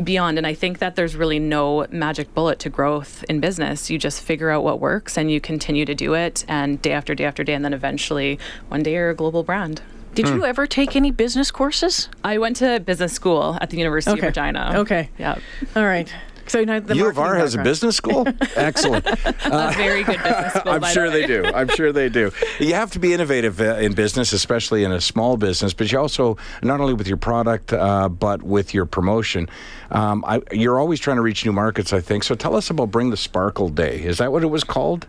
beyond. 0.03 0.39
And 0.39 0.47
I 0.47 0.55
think 0.55 0.79
that 0.79 0.97
there's 0.97 1.15
really 1.15 1.39
no 1.39 1.87
magic 1.91 2.35
bullet 2.35 2.59
to 2.61 2.71
growth 2.71 3.25
in 3.29 3.41
business. 3.41 3.91
You 3.91 3.99
just 3.99 4.23
figure 4.23 4.51
out 4.51 4.65
what 4.65 4.81
works 4.81 5.17
and 5.17 5.31
you 5.31 5.41
continue 5.41 5.85
to 5.85 5.95
do 5.95 6.15
it, 6.15 6.45
and 6.49 6.81
day 6.81 6.93
after 6.93 7.15
day 7.15 7.25
after 7.25 7.45
day, 7.45 7.55
and 7.55 7.65
then 7.65 7.75
eventually 7.75 8.39
one 8.69 8.83
day 8.83 8.95
you're 8.95 9.11
a 9.11 9.15
global 9.19 9.43
brand. 9.43 9.83
Did 10.15 10.27
mm. 10.27 10.37
you 10.37 10.45
ever 10.47 10.67
take 10.67 10.97
any 10.97 11.11
business 11.11 11.51
courses? 11.51 12.09
I 12.25 12.39
went 12.39 12.57
to 12.57 12.81
business 12.81 13.13
school 13.13 13.59
at 13.61 13.69
the 13.69 13.77
University 13.77 14.13
okay. 14.13 14.21
of 14.21 14.37
Regina. 14.37 14.73
Okay. 14.77 15.11
Yeah. 15.19 15.39
All 15.77 15.85
right. 15.85 16.13
So 16.47 16.61
you 16.61 16.67
know, 16.67 16.81
the 16.81 16.97
U 16.97 17.09
of 17.09 17.19
R 17.19 17.37
has 17.37 17.55
a 17.55 17.63
business 17.63 17.97
school. 17.97 18.27
Excellent. 18.57 19.07
Uh, 19.07 19.25
a 19.45 19.73
very 19.77 20.03
good 20.03 20.23
business 20.23 20.55
school. 20.55 20.73
I'm 20.73 20.85
sure 20.85 21.11
the 21.11 21.19
they 21.19 21.27
do. 21.27 21.45
I'm 21.45 21.69
sure 21.69 21.93
they 21.93 22.09
do. 22.09 22.33
You 22.59 22.73
have 22.73 22.91
to 22.93 22.99
be 22.99 23.13
innovative 23.13 23.61
uh, 23.61 23.77
in 23.77 23.93
business, 23.93 24.33
especially 24.33 24.83
in 24.83 24.91
a 24.91 25.01
small 25.01 25.37
business. 25.37 25.75
But 25.75 25.93
you 25.93 25.99
also 25.99 26.39
not 26.63 26.81
only 26.81 26.95
with 26.95 27.07
your 27.07 27.19
product, 27.19 27.75
uh, 27.75 28.09
but 28.09 28.43
with 28.43 28.73
your 28.73 28.87
promotion. 28.87 29.49
Um, 29.91 30.25
I, 30.27 30.41
you're 30.51 30.81
always 30.81 31.01
trying 31.01 31.17
to 31.17 31.23
reach 31.23 31.45
new 31.45 31.53
markets. 31.53 31.93
I 31.93 32.01
think. 32.01 32.25
So 32.25 32.35
tell 32.35 32.57
us 32.57 32.71
about 32.71 32.91
Bring 32.91 33.11
the 33.11 33.19
Sparkle 33.19 33.69
Day. 33.69 34.03
Is 34.03 34.17
that 34.19 34.33
what 34.33 34.43
it 34.43 34.49
was 34.49 34.65
called? 34.65 35.07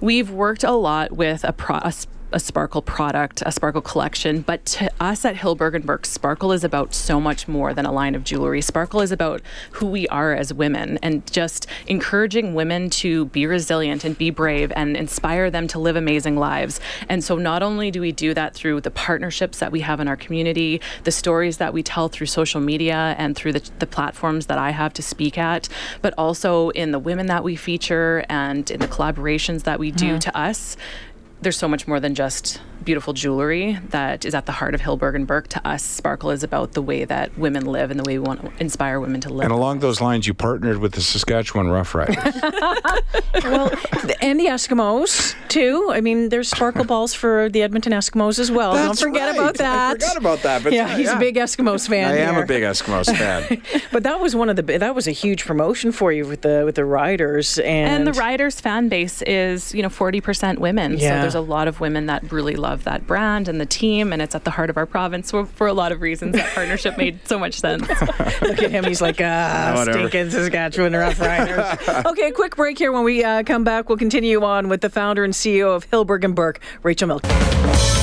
We've 0.00 0.30
worked 0.30 0.64
a 0.64 0.72
lot 0.72 1.12
with 1.12 1.44
a, 1.44 1.52
pro- 1.52 1.76
a 1.78 1.92
a 2.32 2.40
sparkle 2.40 2.82
product, 2.82 3.42
a 3.46 3.52
sparkle 3.52 3.80
collection. 3.80 4.40
But 4.42 4.64
to 4.66 4.90
us 5.00 5.24
at 5.24 5.36
Hillberg 5.36 5.74
and 5.74 5.84
Berk, 5.84 6.06
sparkle 6.06 6.52
is 6.52 6.64
about 6.64 6.94
so 6.94 7.20
much 7.20 7.48
more 7.48 7.74
than 7.74 7.86
a 7.86 7.92
line 7.92 8.14
of 8.14 8.24
jewelry. 8.24 8.60
Sparkle 8.60 9.00
is 9.00 9.12
about 9.12 9.42
who 9.72 9.86
we 9.86 10.08
are 10.08 10.34
as 10.34 10.52
women 10.52 10.98
and 11.02 11.30
just 11.30 11.66
encouraging 11.86 12.54
women 12.54 12.90
to 12.90 13.26
be 13.26 13.46
resilient 13.46 14.04
and 14.04 14.16
be 14.16 14.30
brave 14.30 14.72
and 14.74 14.96
inspire 14.96 15.50
them 15.50 15.66
to 15.68 15.78
live 15.78 15.96
amazing 15.96 16.36
lives. 16.36 16.80
And 17.08 17.22
so 17.22 17.36
not 17.36 17.62
only 17.62 17.90
do 17.90 18.00
we 18.00 18.12
do 18.12 18.34
that 18.34 18.54
through 18.54 18.80
the 18.80 18.90
partnerships 18.90 19.58
that 19.58 19.72
we 19.72 19.80
have 19.80 20.00
in 20.00 20.08
our 20.08 20.16
community, 20.16 20.80
the 21.04 21.12
stories 21.12 21.58
that 21.58 21.72
we 21.72 21.82
tell 21.82 22.08
through 22.08 22.26
social 22.26 22.60
media 22.60 23.14
and 23.18 23.36
through 23.36 23.52
the, 23.52 23.70
the 23.78 23.86
platforms 23.86 24.46
that 24.46 24.58
I 24.58 24.70
have 24.70 24.92
to 24.94 25.02
speak 25.02 25.38
at, 25.38 25.68
but 26.00 26.14
also 26.16 26.70
in 26.70 26.92
the 26.92 26.98
women 26.98 27.26
that 27.26 27.44
we 27.44 27.56
feature 27.56 28.24
and 28.28 28.70
in 28.70 28.80
the 28.80 28.88
collaborations 28.88 29.64
that 29.64 29.78
we 29.78 29.90
do 29.90 30.16
mm. 30.16 30.20
to 30.20 30.36
us 30.36 30.76
there's 31.42 31.56
so 31.56 31.68
much 31.68 31.86
more 31.86 32.00
than 32.00 32.14
just 32.14 32.60
beautiful 32.82 33.12
jewelry 33.12 33.78
that 33.90 34.24
is 34.24 34.34
at 34.34 34.46
the 34.46 34.52
heart 34.52 34.74
of 34.74 34.80
Hillberg 34.80 35.14
and 35.14 35.26
Berk. 35.26 35.48
To 35.48 35.66
us, 35.66 35.82
Sparkle 35.82 36.30
is 36.30 36.42
about 36.42 36.72
the 36.72 36.82
way 36.82 37.04
that 37.04 37.36
women 37.38 37.64
live 37.64 37.90
and 37.90 37.98
the 37.98 38.04
way 38.04 38.18
we 38.18 38.24
want 38.24 38.42
to 38.42 38.52
inspire 38.60 39.00
women 39.00 39.20
to 39.22 39.28
live. 39.28 39.44
And 39.44 39.52
along 39.52 39.80
those 39.80 40.00
lines, 40.00 40.26
you 40.26 40.34
partnered 40.34 40.78
with 40.78 40.92
the 40.92 41.00
Saskatchewan 41.00 41.66
Roughriders. 41.66 42.16
well, 43.44 43.70
and 44.20 44.38
the 44.38 44.46
Eskimos 44.46 45.34
too. 45.48 45.90
I 45.92 46.00
mean, 46.00 46.28
there's 46.28 46.48
sparkle 46.48 46.84
balls 46.84 47.14
for 47.14 47.48
the 47.48 47.62
Edmonton 47.62 47.92
Eskimos 47.92 48.38
as 48.38 48.50
well. 48.50 48.72
That's 48.72 49.00
Don't 49.00 49.10
forget 49.10 49.28
right. 49.28 49.38
about 49.38 49.54
that. 49.58 49.90
I 49.90 49.98
forgot 49.98 50.16
about 50.16 50.42
that. 50.42 50.62
But 50.64 50.72
yeah, 50.72 50.96
he's 50.96 51.06
yeah. 51.06 51.16
a 51.16 51.20
big 51.20 51.36
Eskimos 51.36 51.88
fan. 51.88 52.10
I 52.10 52.16
here. 52.16 52.24
am 52.24 52.36
a 52.36 52.46
big 52.46 52.62
Eskimos 52.62 53.06
fan. 53.16 53.62
but 53.92 54.02
that 54.02 54.20
was 54.20 54.34
one 54.34 54.48
of 54.48 54.56
the 54.56 54.62
that 54.62 54.94
was 54.94 55.06
a 55.06 55.12
huge 55.12 55.44
promotion 55.44 55.92
for 55.92 56.12
you 56.12 56.26
with 56.26 56.42
the 56.42 56.62
with 56.64 56.74
the 56.74 56.84
riders 56.84 57.58
and 57.58 57.90
and 57.90 58.06
the 58.06 58.12
riders 58.18 58.60
fan 58.60 58.88
base 58.88 59.22
is 59.22 59.74
you 59.74 59.82
know 59.82 59.88
40% 59.88 60.58
women. 60.58 60.98
Yeah. 60.98 61.28
So 61.28 61.31
there's 61.32 61.46
a 61.46 61.50
lot 61.50 61.68
of 61.68 61.80
women 61.80 62.06
that 62.06 62.30
really 62.30 62.56
love 62.56 62.84
that 62.84 63.06
brand 63.06 63.48
and 63.48 63.60
the 63.60 63.66
team, 63.66 64.12
and 64.12 64.20
it's 64.20 64.34
at 64.34 64.44
the 64.44 64.50
heart 64.50 64.70
of 64.70 64.76
our 64.76 64.86
province 64.86 65.30
for, 65.30 65.46
for 65.46 65.66
a 65.66 65.72
lot 65.72 65.92
of 65.92 66.00
reasons. 66.00 66.34
That 66.34 66.54
partnership 66.54 66.98
made 66.98 67.26
so 67.26 67.38
much 67.38 67.58
sense. 67.58 67.88
Look 68.42 68.62
at 68.62 68.70
him; 68.70 68.84
he's 68.84 69.00
like, 69.00 69.20
ah, 69.20 69.84
stinking 69.88 70.30
Saskatchewan 70.30 70.92
Rough 70.92 71.20
Riders. 71.20 71.78
okay, 72.06 72.30
quick 72.32 72.56
break 72.56 72.78
here. 72.78 72.92
When 72.92 73.04
we 73.04 73.24
uh, 73.24 73.42
come 73.44 73.64
back, 73.64 73.88
we'll 73.88 73.98
continue 73.98 74.42
on 74.44 74.68
with 74.68 74.82
the 74.82 74.90
founder 74.90 75.24
and 75.24 75.32
CEO 75.32 75.74
of 75.74 75.90
Hillberg 75.90 76.24
and 76.24 76.36
Berk, 76.36 76.60
Rachel 76.82 77.08
Mielke. 77.08 78.01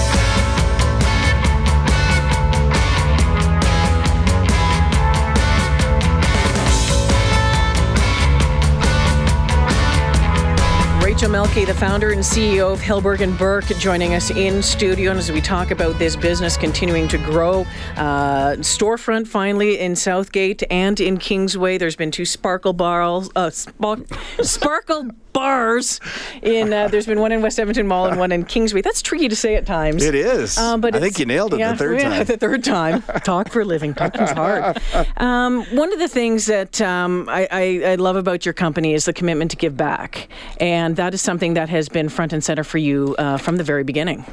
Rachel 11.19 11.31
Mielke, 11.31 11.67
the 11.67 11.73
founder 11.73 12.11
and 12.11 12.21
CEO 12.21 12.71
of 12.71 12.79
Hillberg 12.79 13.19
and 13.19 13.38
Berk, 13.38 13.65
joining 13.77 14.13
us 14.13 14.31
in 14.31 14.63
studio 14.63 15.11
And 15.11 15.19
as 15.19 15.29
we 15.29 15.41
talk 15.41 15.69
about 15.69 15.99
this 15.99 16.15
business 16.15 16.55
continuing 16.55 17.09
to 17.09 17.17
grow. 17.17 17.65
Uh, 17.97 18.55
storefront 18.59 19.27
finally 19.27 19.79
in 19.79 19.97
Southgate 19.97 20.63
and 20.71 20.97
in 20.97 21.17
Kingsway. 21.17 21.77
There's 21.77 21.97
been 21.97 22.11
two 22.11 22.23
sparkle 22.23 22.71
bars, 22.71 23.29
uh, 23.35 23.49
spark, 23.49 23.99
sparkle 24.41 25.09
bars. 25.33 25.99
In 26.41 26.73
uh, 26.73 26.88
there's 26.88 27.05
been 27.05 27.19
one 27.19 27.31
in 27.31 27.41
West 27.41 27.59
Edmonton 27.59 27.88
Mall 27.88 28.07
and 28.07 28.19
one 28.19 28.31
in 28.31 28.43
Kingsway. 28.45 28.81
That's 28.81 29.01
tricky 29.01 29.29
to 29.29 29.35
say 29.35 29.55
at 29.55 29.65
times. 29.65 30.03
It 30.03 30.15
is. 30.15 30.57
Um, 30.57 30.81
but 30.81 30.95
I 30.95 30.99
think 30.99 31.19
you 31.19 31.25
nailed 31.25 31.53
it 31.53 31.59
yeah, 31.59 31.71
the 31.71 31.77
third 31.77 32.01
yeah, 32.01 32.09
time. 32.09 32.25
the 32.25 32.38
third 32.38 32.63
time. 32.63 33.01
Talk 33.23 33.49
for 33.49 33.61
a 33.61 33.65
living. 33.65 33.93
Talking's 33.93 34.31
hard. 34.31 34.77
Um, 35.17 35.63
one 35.75 35.91
of 35.91 35.99
the 35.99 36.07
things 36.07 36.45
that 36.45 36.81
um, 36.81 37.27
I, 37.29 37.47
I, 37.51 37.91
I 37.91 37.95
love 37.95 38.15
about 38.15 38.45
your 38.45 38.53
company 38.53 38.93
is 38.93 39.05
the 39.05 39.13
commitment 39.13 39.51
to 39.51 39.57
give 39.57 39.75
back, 39.75 40.29
and 40.59 40.95
that 40.95 41.09
is 41.13 41.22
something 41.22 41.54
that 41.54 41.70
has 41.70 41.89
been 41.89 42.10
front 42.10 42.34
and 42.34 42.44
center 42.44 42.63
for 42.63 42.78
you 42.78 43.16
uh, 43.18 43.38
from 43.38 43.58
the 43.58 43.63
very 43.63 43.84
beginning. 43.84 44.25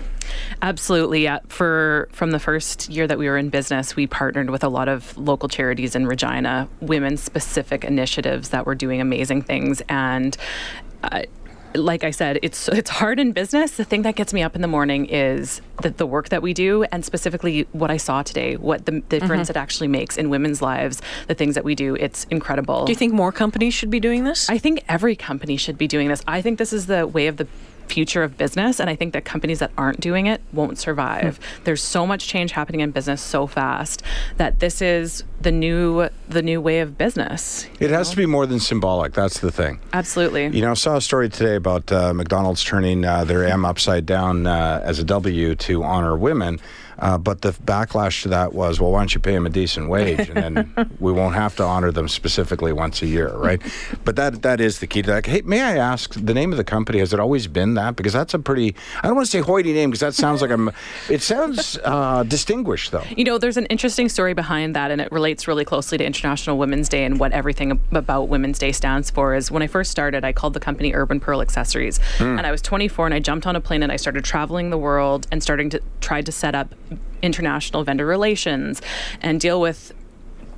Absolutely. 0.62 1.24
Yeah. 1.24 1.38
For 1.48 2.08
from 2.12 2.30
the 2.30 2.38
first 2.38 2.88
year 2.88 3.06
that 3.06 3.18
we 3.18 3.28
were 3.28 3.38
in 3.38 3.48
business, 3.48 3.96
we 3.96 4.06
partnered 4.06 4.50
with 4.50 4.64
a 4.64 4.68
lot 4.68 4.88
of 4.88 5.16
local 5.16 5.48
charities 5.48 5.94
in 5.94 6.06
Regina, 6.06 6.68
women 6.80 7.16
specific 7.16 7.84
initiatives 7.84 8.50
that 8.50 8.66
were 8.66 8.74
doing 8.74 9.00
amazing 9.00 9.42
things, 9.42 9.82
and 9.88 10.36
uh, 11.02 11.22
like 11.76 12.04
I 12.04 12.10
said, 12.10 12.38
it's 12.42 12.68
it's 12.68 12.90
hard 12.90 13.18
in 13.18 13.32
business. 13.32 13.76
The 13.76 13.84
thing 13.84 14.02
that 14.02 14.16
gets 14.16 14.32
me 14.32 14.42
up 14.42 14.54
in 14.54 14.62
the 14.62 14.68
morning 14.68 15.06
is 15.06 15.60
that 15.82 15.98
the 15.98 16.06
work 16.06 16.28
that 16.30 16.42
we 16.42 16.54
do, 16.54 16.84
and 16.84 17.04
specifically 17.04 17.66
what 17.72 17.90
I 17.90 17.96
saw 17.96 18.22
today, 18.22 18.56
what 18.56 18.86
the 18.86 19.00
difference 19.00 19.48
mm-hmm. 19.48 19.58
it 19.58 19.60
actually 19.60 19.88
makes 19.88 20.16
in 20.16 20.30
women's 20.30 20.62
lives. 20.62 21.00
The 21.28 21.34
things 21.34 21.54
that 21.54 21.64
we 21.64 21.74
do, 21.74 21.94
it's 21.96 22.24
incredible. 22.24 22.84
Do 22.84 22.92
you 22.92 22.96
think 22.96 23.12
more 23.12 23.32
companies 23.32 23.74
should 23.74 23.90
be 23.90 24.00
doing 24.00 24.24
this? 24.24 24.48
I 24.48 24.58
think 24.58 24.84
every 24.88 25.16
company 25.16 25.56
should 25.56 25.78
be 25.78 25.88
doing 25.88 26.08
this. 26.08 26.22
I 26.26 26.42
think 26.42 26.58
this 26.58 26.72
is 26.72 26.86
the 26.86 27.06
way 27.06 27.26
of 27.26 27.36
the 27.36 27.46
future 27.88 28.22
of 28.22 28.36
business 28.36 28.80
and 28.80 28.90
i 28.90 28.96
think 28.96 29.12
that 29.12 29.24
companies 29.24 29.60
that 29.60 29.70
aren't 29.78 30.00
doing 30.00 30.26
it 30.26 30.40
won't 30.52 30.78
survive 30.78 31.36
hmm. 31.36 31.64
there's 31.64 31.82
so 31.82 32.06
much 32.06 32.26
change 32.26 32.52
happening 32.52 32.80
in 32.80 32.90
business 32.90 33.22
so 33.22 33.46
fast 33.46 34.02
that 34.36 34.58
this 34.58 34.82
is 34.82 35.24
the 35.40 35.52
new 35.52 36.08
the 36.28 36.42
new 36.42 36.60
way 36.60 36.80
of 36.80 36.96
business 36.96 37.68
it 37.78 37.90
has 37.90 38.10
to 38.10 38.16
be 38.16 38.26
more 38.26 38.46
than 38.46 38.58
symbolic 38.58 39.12
that's 39.12 39.40
the 39.40 39.52
thing 39.52 39.78
absolutely 39.92 40.46
you 40.46 40.60
know 40.60 40.70
i 40.70 40.74
saw 40.74 40.96
a 40.96 41.00
story 41.00 41.28
today 41.28 41.56
about 41.56 41.90
uh, 41.92 42.12
mcdonald's 42.14 42.64
turning 42.64 43.04
uh, 43.04 43.24
their 43.24 43.44
m 43.44 43.64
upside 43.64 44.06
down 44.06 44.46
uh, 44.46 44.80
as 44.84 44.98
a 44.98 45.04
w 45.04 45.54
to 45.54 45.82
honor 45.82 46.16
women 46.16 46.58
uh, 46.98 47.18
but 47.18 47.42
the 47.42 47.50
backlash 47.52 48.22
to 48.22 48.28
that 48.28 48.54
was, 48.54 48.80
well, 48.80 48.90
why 48.90 49.00
don't 49.00 49.14
you 49.14 49.20
pay 49.20 49.32
them 49.32 49.46
a 49.46 49.50
decent 49.50 49.88
wage, 49.88 50.30
and 50.30 50.36
then 50.36 50.90
we 51.00 51.12
won't 51.12 51.34
have 51.34 51.54
to 51.56 51.62
honor 51.62 51.92
them 51.92 52.08
specifically 52.08 52.72
once 52.72 53.02
a 53.02 53.06
year, 53.06 53.28
right? 53.36 53.60
but 54.04 54.16
that 54.16 54.42
that 54.42 54.60
is 54.60 54.78
the 54.78 54.86
key 54.86 55.02
to 55.02 55.10
that. 55.10 55.26
Hey, 55.26 55.42
may 55.42 55.60
I 55.60 55.76
ask 55.76 56.14
the 56.14 56.32
name 56.34 56.52
of 56.52 56.56
the 56.56 56.64
company? 56.64 56.98
Has 57.00 57.12
it 57.12 57.20
always 57.20 57.46
been 57.46 57.74
that? 57.74 57.96
Because 57.96 58.12
that's 58.12 58.34
a 58.34 58.38
pretty 58.38 58.74
I 59.02 59.06
don't 59.06 59.16
want 59.16 59.26
to 59.26 59.30
say 59.30 59.40
hoity 59.40 59.72
name 59.72 59.90
because 59.90 60.00
that 60.00 60.14
sounds 60.14 60.40
like 60.40 60.50
I'm. 60.50 60.70
It 61.10 61.22
sounds 61.22 61.78
uh, 61.84 62.22
distinguished 62.22 62.92
though. 62.92 63.04
You 63.16 63.24
know, 63.24 63.38
there's 63.38 63.56
an 63.56 63.66
interesting 63.66 64.08
story 64.08 64.34
behind 64.34 64.74
that, 64.74 64.90
and 64.90 65.00
it 65.00 65.12
relates 65.12 65.25
really 65.46 65.64
closely 65.64 65.98
to 65.98 66.04
International 66.04 66.56
Women's 66.56 66.88
Day 66.88 67.04
and 67.04 67.18
what 67.18 67.32
everything 67.32 67.80
about 67.92 68.28
Women's 68.28 68.58
Day 68.58 68.72
stands 68.72 69.10
for. 69.10 69.34
Is 69.34 69.50
when 69.50 69.62
I 69.62 69.66
first 69.66 69.90
started, 69.90 70.24
I 70.24 70.32
called 70.32 70.54
the 70.54 70.60
company 70.60 70.92
Urban 70.94 71.20
Pearl 71.20 71.40
Accessories, 71.42 71.98
mm. 72.18 72.38
and 72.38 72.46
I 72.46 72.50
was 72.50 72.62
24, 72.62 73.06
and 73.06 73.14
I 73.14 73.18
jumped 73.18 73.46
on 73.46 73.56
a 73.56 73.60
plane 73.60 73.82
and 73.82 73.90
I 73.90 73.96
started 73.96 74.24
traveling 74.24 74.70
the 74.70 74.78
world 74.78 75.26
and 75.32 75.42
starting 75.42 75.70
to 75.70 75.82
try 76.00 76.22
to 76.22 76.32
set 76.32 76.54
up 76.54 76.74
international 77.22 77.82
vendor 77.82 78.06
relations 78.06 78.80
and 79.20 79.40
deal 79.40 79.60
with 79.60 79.92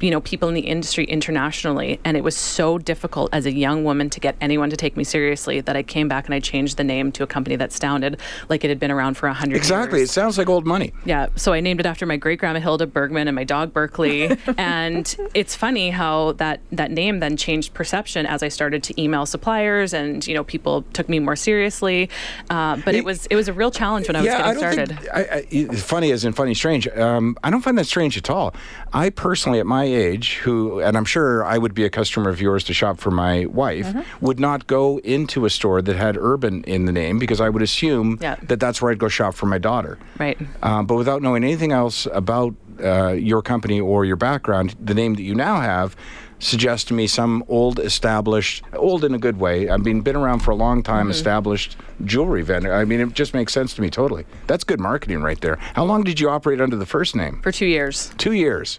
you 0.01 0.11
know 0.11 0.21
people 0.21 0.49
in 0.49 0.55
the 0.55 0.63
industry 0.63 1.05
internationally 1.05 2.01
and 2.05 2.17
it 2.17 2.25
was 2.25 2.37
so 2.37 2.79
difficult 2.79 3.29
as 3.33 3.47
a 3.47 3.53
young 3.53 3.85
woman 3.85 4.11
to 4.11 4.21
get 4.21 4.37
anyone 4.41 4.71
to 4.71 4.77
take 4.77 4.97
me 4.97 5.05
seriously 5.05 5.61
that 5.61 5.77
I 5.77 5.83
came 5.83 6.09
back 6.09 6.27
and 6.27 6.35
I 6.35 6.41
changed 6.41 6.77
the 6.77 6.85
name 6.85 7.13
to 7.13 7.23
a 7.23 7.27
company 7.27 7.57
that 7.57 7.73
sounded 7.73 8.19
like 8.49 8.65
it 8.65 8.69
had 8.69 8.79
been 8.79 8.91
around 8.91 9.17
for 9.17 9.27
a 9.29 9.35
hundred 9.35 9.57
exactly. 9.57 10.01
Years. 10.01 10.11
it 10.11 10.13
sounds 10.13 10.39
like 10.39 10.49
old 10.49 10.67
money. 10.67 10.93
Yeah. 11.05 11.29
So 11.37 11.53
I 11.53 11.61
named 11.61 11.81
it 11.81 11.87
after 11.87 12.07
my 12.07 12.17
great 12.17 12.39
grandma 12.39 12.61
Hilda 12.61 12.87
Bergman 12.87 13.29
and 13.29 13.35
my 13.35 13.45
dog 13.45 13.73
Berkeley. 13.73 14.37
And 14.57 15.17
it's 15.35 15.55
funny 15.55 15.91
how 15.91 16.33
that 16.33 16.61
that 16.73 16.91
name 16.91 17.21
then 17.21 17.37
changed 17.37 17.75
perception 17.75 18.27
as 18.27 18.43
I 18.43 18.49
started 18.49 18.83
to 18.85 19.01
email 19.01 19.25
suppliers 19.25 19.93
and 19.93 20.27
you 20.27 20.35
know 20.35 20.43
people 20.43 20.83
took 20.93 21.09
me 21.09 21.19
more 21.19 21.37
seriously. 21.37 22.09
Uh, 22.51 22.77
but 22.77 22.95
it, 22.95 22.99
it, 22.99 23.05
was 23.05 23.27
it 23.27 23.37
was 23.37 23.47
a 23.47 23.53
real 23.53 23.71
challenge 23.71 24.09
when 24.09 24.17
I 24.17 24.21
was 24.21 24.27
yeah, 24.27 24.39
getting 24.39 24.59
started 24.59 24.89
think, 24.89 25.09
I, 25.13 25.73
I, 25.73 25.77
funny 25.77 26.11
as 26.13 26.25
in 26.25 26.33
funny 26.33 26.55
strange. 26.55 26.89
Um, 26.89 27.37
I 27.43 27.51
don't 27.51 27.63
find 27.63 27.79
that 27.79 27.87
strange 27.87 28.17
at 28.17 28.31
all. 28.31 28.55
I 28.93 29.11
personally 29.11 29.61
at 29.61 29.67
my 29.67 29.85
age, 29.95 30.37
who, 30.37 30.81
and 30.81 30.97
I'm 30.97 31.05
sure 31.05 31.45
I 31.45 31.59
would 31.59 31.75
be 31.75 31.85
a 31.85 31.91
customer 31.91 32.31
of 32.31 32.41
yours 32.41 32.65
to 32.65 32.75
shop 32.75 32.99
for 32.99 33.11
my 33.11 33.47
wife, 33.47 33.87
mm-hmm. 33.87 34.25
would 34.25 34.41
not 34.41 34.67
go 34.67 34.99
into 34.99 35.45
a 35.45 35.51
store 35.51 35.83
that 35.83 35.97
had 35.97 36.17
urban 36.17 36.65
in 36.65 36.85
the 36.85 36.93
name 36.93 37.19
because 37.19 37.41
I 37.41 37.49
would 37.49 37.63
assume 37.63 38.19
yeah. 38.21 38.37
that 38.43 38.61
that's 38.61 38.81
where 38.81 38.91
I'd 38.91 38.99
go 38.99 39.09
shop 39.09 39.35
for 39.35 39.47
my 39.47 39.59
daughter. 39.59 39.99
Right. 40.19 40.39
Um, 40.63 40.87
but 40.87 40.97
without 40.97 41.23
knowing 41.23 41.45
anything 41.45 41.73
else 41.73 42.07
about 42.13 42.55
uh, 42.83 43.13
your 43.13 43.43
company 43.43 43.81
or 43.81 44.05
your 44.05 44.17
background, 44.17 44.77
the 44.81 44.95
name 44.95 45.15
that 45.15 45.23
you 45.23 45.35
now 45.35 45.61
have 45.61 45.97
suggests 46.39 46.87
to 46.89 46.95
me 46.95 47.07
some 47.07 47.45
old 47.49 47.81
established 47.81 48.63
old 48.75 49.05
in 49.05 49.15
a 49.15 49.19
good 49.19 49.41
way 49.41 49.69
i 49.69 49.77
mean 49.77 50.01
been 50.01 50.17
around 50.17 50.41
for 50.41 50.53
a 50.53 50.55
long 50.55 50.83
time 50.83 51.03
mm-hmm. 51.03 51.11
established 51.11 51.77
jewelry 52.05 52.43
vendor 52.43 52.73
i 52.73 52.85
mean 52.85 53.01
it 53.01 53.13
just 53.13 53.35
makes 53.35 53.53
sense 53.53 53.75
to 53.75 53.83
me 53.83 53.91
totally 53.91 54.25
that's 54.47 54.65
good 54.65 54.79
marketing 54.79 55.21
right 55.21 55.41
there 55.41 55.57
how 55.75 55.85
long 55.85 56.05
did 56.05 56.21
you 56.21 56.29
operate 56.29 56.61
under 56.61 56.77
the 56.77 56.87
first 56.87 57.17
name 57.17 57.41
for 57.43 57.51
two 57.51 57.67
years 57.67 58.13
two 58.19 58.33
years 58.33 58.79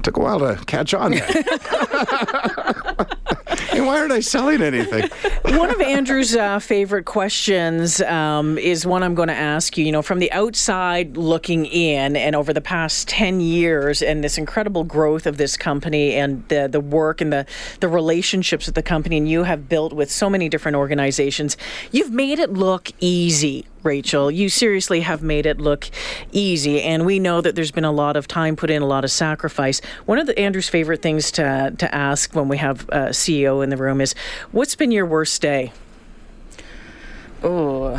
took 0.00 0.16
a 0.16 0.20
while 0.20 0.38
to 0.38 0.56
catch 0.66 0.94
on 0.94 1.12
there. 1.12 1.26
and 3.72 3.86
why 3.86 3.98
aren't 3.98 4.12
I 4.12 4.20
selling 4.20 4.62
anything? 4.62 5.08
one 5.56 5.70
of 5.70 5.80
Andrew's 5.80 6.34
uh, 6.36 6.58
favorite 6.58 7.04
questions 7.04 8.00
um, 8.02 8.58
is 8.58 8.86
one 8.86 9.02
I'm 9.02 9.14
going 9.14 9.28
to 9.28 9.34
ask 9.34 9.76
you. 9.76 9.84
You 9.84 9.92
know, 9.92 10.02
from 10.02 10.18
the 10.18 10.30
outside 10.32 11.16
looking 11.16 11.66
in, 11.66 12.16
and 12.16 12.34
over 12.34 12.52
the 12.52 12.60
past 12.60 13.08
10 13.08 13.40
years, 13.40 14.02
and 14.02 14.22
this 14.22 14.38
incredible 14.38 14.84
growth 14.84 15.26
of 15.26 15.36
this 15.36 15.56
company 15.56 16.14
and 16.14 16.46
the, 16.48 16.68
the 16.68 16.80
work 16.80 17.20
and 17.20 17.32
the, 17.32 17.46
the 17.80 17.88
relationships 17.88 18.66
that 18.66 18.74
the 18.74 18.82
company 18.82 19.16
and 19.16 19.28
you 19.28 19.44
have 19.44 19.68
built 19.68 19.92
with 19.92 20.10
so 20.10 20.30
many 20.30 20.48
different 20.48 20.76
organizations, 20.76 21.56
you've 21.92 22.12
made 22.12 22.38
it 22.38 22.52
look 22.52 22.90
easy 23.00 23.66
Rachel. 23.82 24.30
You 24.30 24.48
seriously 24.48 25.00
have 25.00 25.22
made 25.22 25.46
it 25.46 25.60
look 25.60 25.90
easy, 26.32 26.82
and 26.82 27.06
we 27.06 27.18
know 27.18 27.40
that 27.40 27.54
there's 27.54 27.70
been 27.70 27.84
a 27.84 27.92
lot 27.92 28.16
of 28.16 28.28
time 28.28 28.56
put 28.56 28.70
in, 28.70 28.82
a 28.82 28.86
lot 28.86 29.04
of 29.04 29.10
sacrifice. 29.10 29.80
One 30.06 30.18
of 30.18 30.26
the 30.26 30.38
Andrew's 30.38 30.68
favorite 30.68 31.02
things 31.02 31.30
to 31.32 31.74
to 31.78 31.94
ask 31.94 32.34
when 32.34 32.48
we 32.48 32.58
have 32.58 32.88
a 32.90 33.12
CEO 33.12 33.62
in 33.62 33.70
the 33.70 33.76
room 33.76 34.00
is, 34.00 34.14
"What's 34.52 34.74
been 34.74 34.90
your 34.90 35.06
worst 35.06 35.40
day?" 35.42 35.72
Oh, 37.42 37.98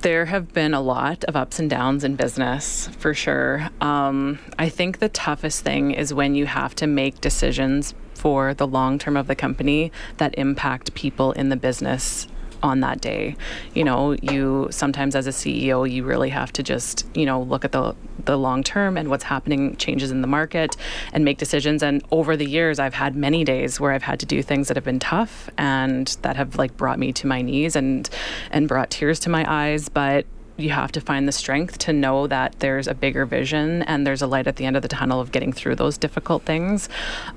There 0.00 0.26
have 0.26 0.52
been 0.52 0.74
a 0.74 0.82
lot 0.82 1.24
of 1.24 1.34
ups 1.34 1.58
and 1.58 1.70
downs 1.70 2.04
in 2.04 2.14
business, 2.14 2.90
for 2.98 3.14
sure. 3.14 3.70
Um, 3.80 4.38
I 4.58 4.68
think 4.68 4.98
the 4.98 5.08
toughest 5.08 5.64
thing 5.64 5.92
is 5.92 6.12
when 6.12 6.34
you 6.34 6.44
have 6.44 6.74
to 6.74 6.86
make 6.86 7.22
decisions 7.22 7.94
for 8.12 8.52
the 8.52 8.66
long 8.66 8.98
term 8.98 9.16
of 9.16 9.28
the 9.28 9.34
company 9.34 9.90
that 10.18 10.34
impact 10.36 10.92
people 10.92 11.32
in 11.32 11.48
the 11.48 11.56
business 11.56 12.26
on 12.64 12.80
that 12.80 13.00
day. 13.00 13.36
You 13.74 13.84
know, 13.84 14.12
you 14.22 14.68
sometimes 14.70 15.14
as 15.14 15.26
a 15.26 15.30
CEO, 15.30 15.88
you 15.88 16.02
really 16.02 16.30
have 16.30 16.52
to 16.54 16.62
just, 16.62 17.06
you 17.14 17.26
know, 17.26 17.42
look 17.42 17.64
at 17.64 17.72
the 17.72 17.94
the 18.24 18.38
long 18.38 18.62
term 18.62 18.96
and 18.96 19.10
what's 19.10 19.24
happening, 19.24 19.76
changes 19.76 20.10
in 20.10 20.22
the 20.22 20.26
market, 20.26 20.76
and 21.12 21.24
make 21.24 21.36
decisions. 21.36 21.82
And 21.82 22.02
over 22.10 22.36
the 22.36 22.46
years, 22.46 22.78
I've 22.78 22.94
had 22.94 23.14
many 23.14 23.44
days 23.44 23.78
where 23.78 23.92
I've 23.92 24.02
had 24.02 24.18
to 24.20 24.26
do 24.26 24.42
things 24.42 24.68
that 24.68 24.76
have 24.76 24.84
been 24.84 24.98
tough 24.98 25.50
and 25.58 26.16
that 26.22 26.36
have 26.36 26.56
like 26.56 26.76
brought 26.76 26.98
me 26.98 27.12
to 27.12 27.26
my 27.26 27.42
knees 27.42 27.76
and 27.76 28.08
and 28.50 28.66
brought 28.66 28.90
tears 28.90 29.20
to 29.20 29.30
my 29.30 29.44
eyes. 29.46 29.88
But 29.90 30.26
you 30.56 30.70
have 30.70 30.92
to 30.92 31.00
find 31.00 31.26
the 31.26 31.32
strength 31.32 31.78
to 31.78 31.92
know 31.92 32.26
that 32.26 32.60
there's 32.60 32.86
a 32.86 32.94
bigger 32.94 33.26
vision 33.26 33.82
and 33.82 34.06
there's 34.06 34.22
a 34.22 34.26
light 34.26 34.46
at 34.46 34.56
the 34.56 34.64
end 34.64 34.76
of 34.76 34.82
the 34.82 34.88
tunnel 34.88 35.20
of 35.20 35.32
getting 35.32 35.52
through 35.52 35.74
those 35.74 35.98
difficult 35.98 36.44
things. 36.44 36.88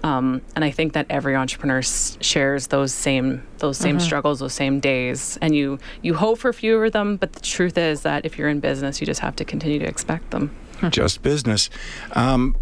Um, 0.04 0.42
and 0.56 0.64
I 0.64 0.72
think 0.72 0.94
that 0.94 1.08
every 1.10 1.36
entrepreneur 1.36 1.80
s- 1.80 2.18
shares 2.22 2.68
those 2.68 2.94
same 2.94 3.44
those 3.58 3.78
same 3.78 3.98
mm-hmm. 3.98 4.06
struggles, 4.06 4.40
those 4.40 4.54
same 4.54 4.80
days. 4.80 5.38
And 5.42 5.56
you 5.56 5.80
you 6.02 6.14
hope 6.14 6.40
for 6.40 6.54
fewer 6.54 6.86
of 6.86 6.94
them, 6.94 7.18
but 7.18 7.34
the 7.34 7.40
truth 7.40 7.78
is 7.78 8.04
that 8.04 8.26
if 8.26 8.38
you're 8.38 8.50
in 8.50 8.60
business, 8.60 9.02
you 9.02 9.08
just 9.08 9.22
have 9.22 9.36
to 9.38 9.46
continue 9.46 9.80
to 9.80 9.88
expect 9.88 10.30
them. 10.30 10.56
Just 10.90 11.24
business. 11.24 11.72
Um, 12.12 12.56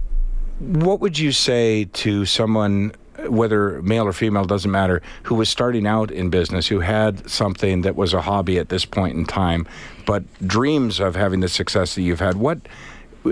what 0.60 1.02
would 1.02 1.20
you 1.20 1.34
say 1.34 1.86
to 1.86 2.26
someone 2.26 2.94
whether 3.28 3.82
male 3.82 4.08
or 4.08 4.14
female 4.14 4.46
doesn't 4.46 4.72
matter, 4.72 5.02
who 5.24 5.36
was 5.36 5.50
starting 5.50 5.88
out 5.88 6.12
in 6.12 6.30
business, 6.30 6.68
who 6.68 6.80
had 6.80 7.30
something 7.30 7.82
that 7.82 7.96
was 7.96 8.14
a 8.14 8.22
hobby 8.22 8.60
at 8.60 8.70
this 8.70 8.86
point 8.86 9.18
in 9.18 9.26
time, 9.26 9.68
but 10.06 10.24
dreams 10.46 11.00
of 11.00 11.16
having 11.16 11.40
the 11.40 11.50
success 11.50 11.96
that 11.96 12.02
you've 12.02 12.20
had. 12.20 12.38
What 12.38 12.60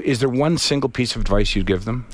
is 0.04 0.20
there 0.20 0.30
one 0.30 0.58
single 0.58 0.90
piece 0.90 1.16
of 1.16 1.22
advice 1.22 1.56
you'd 1.56 1.68
give 1.68 1.86
them? 1.86 2.08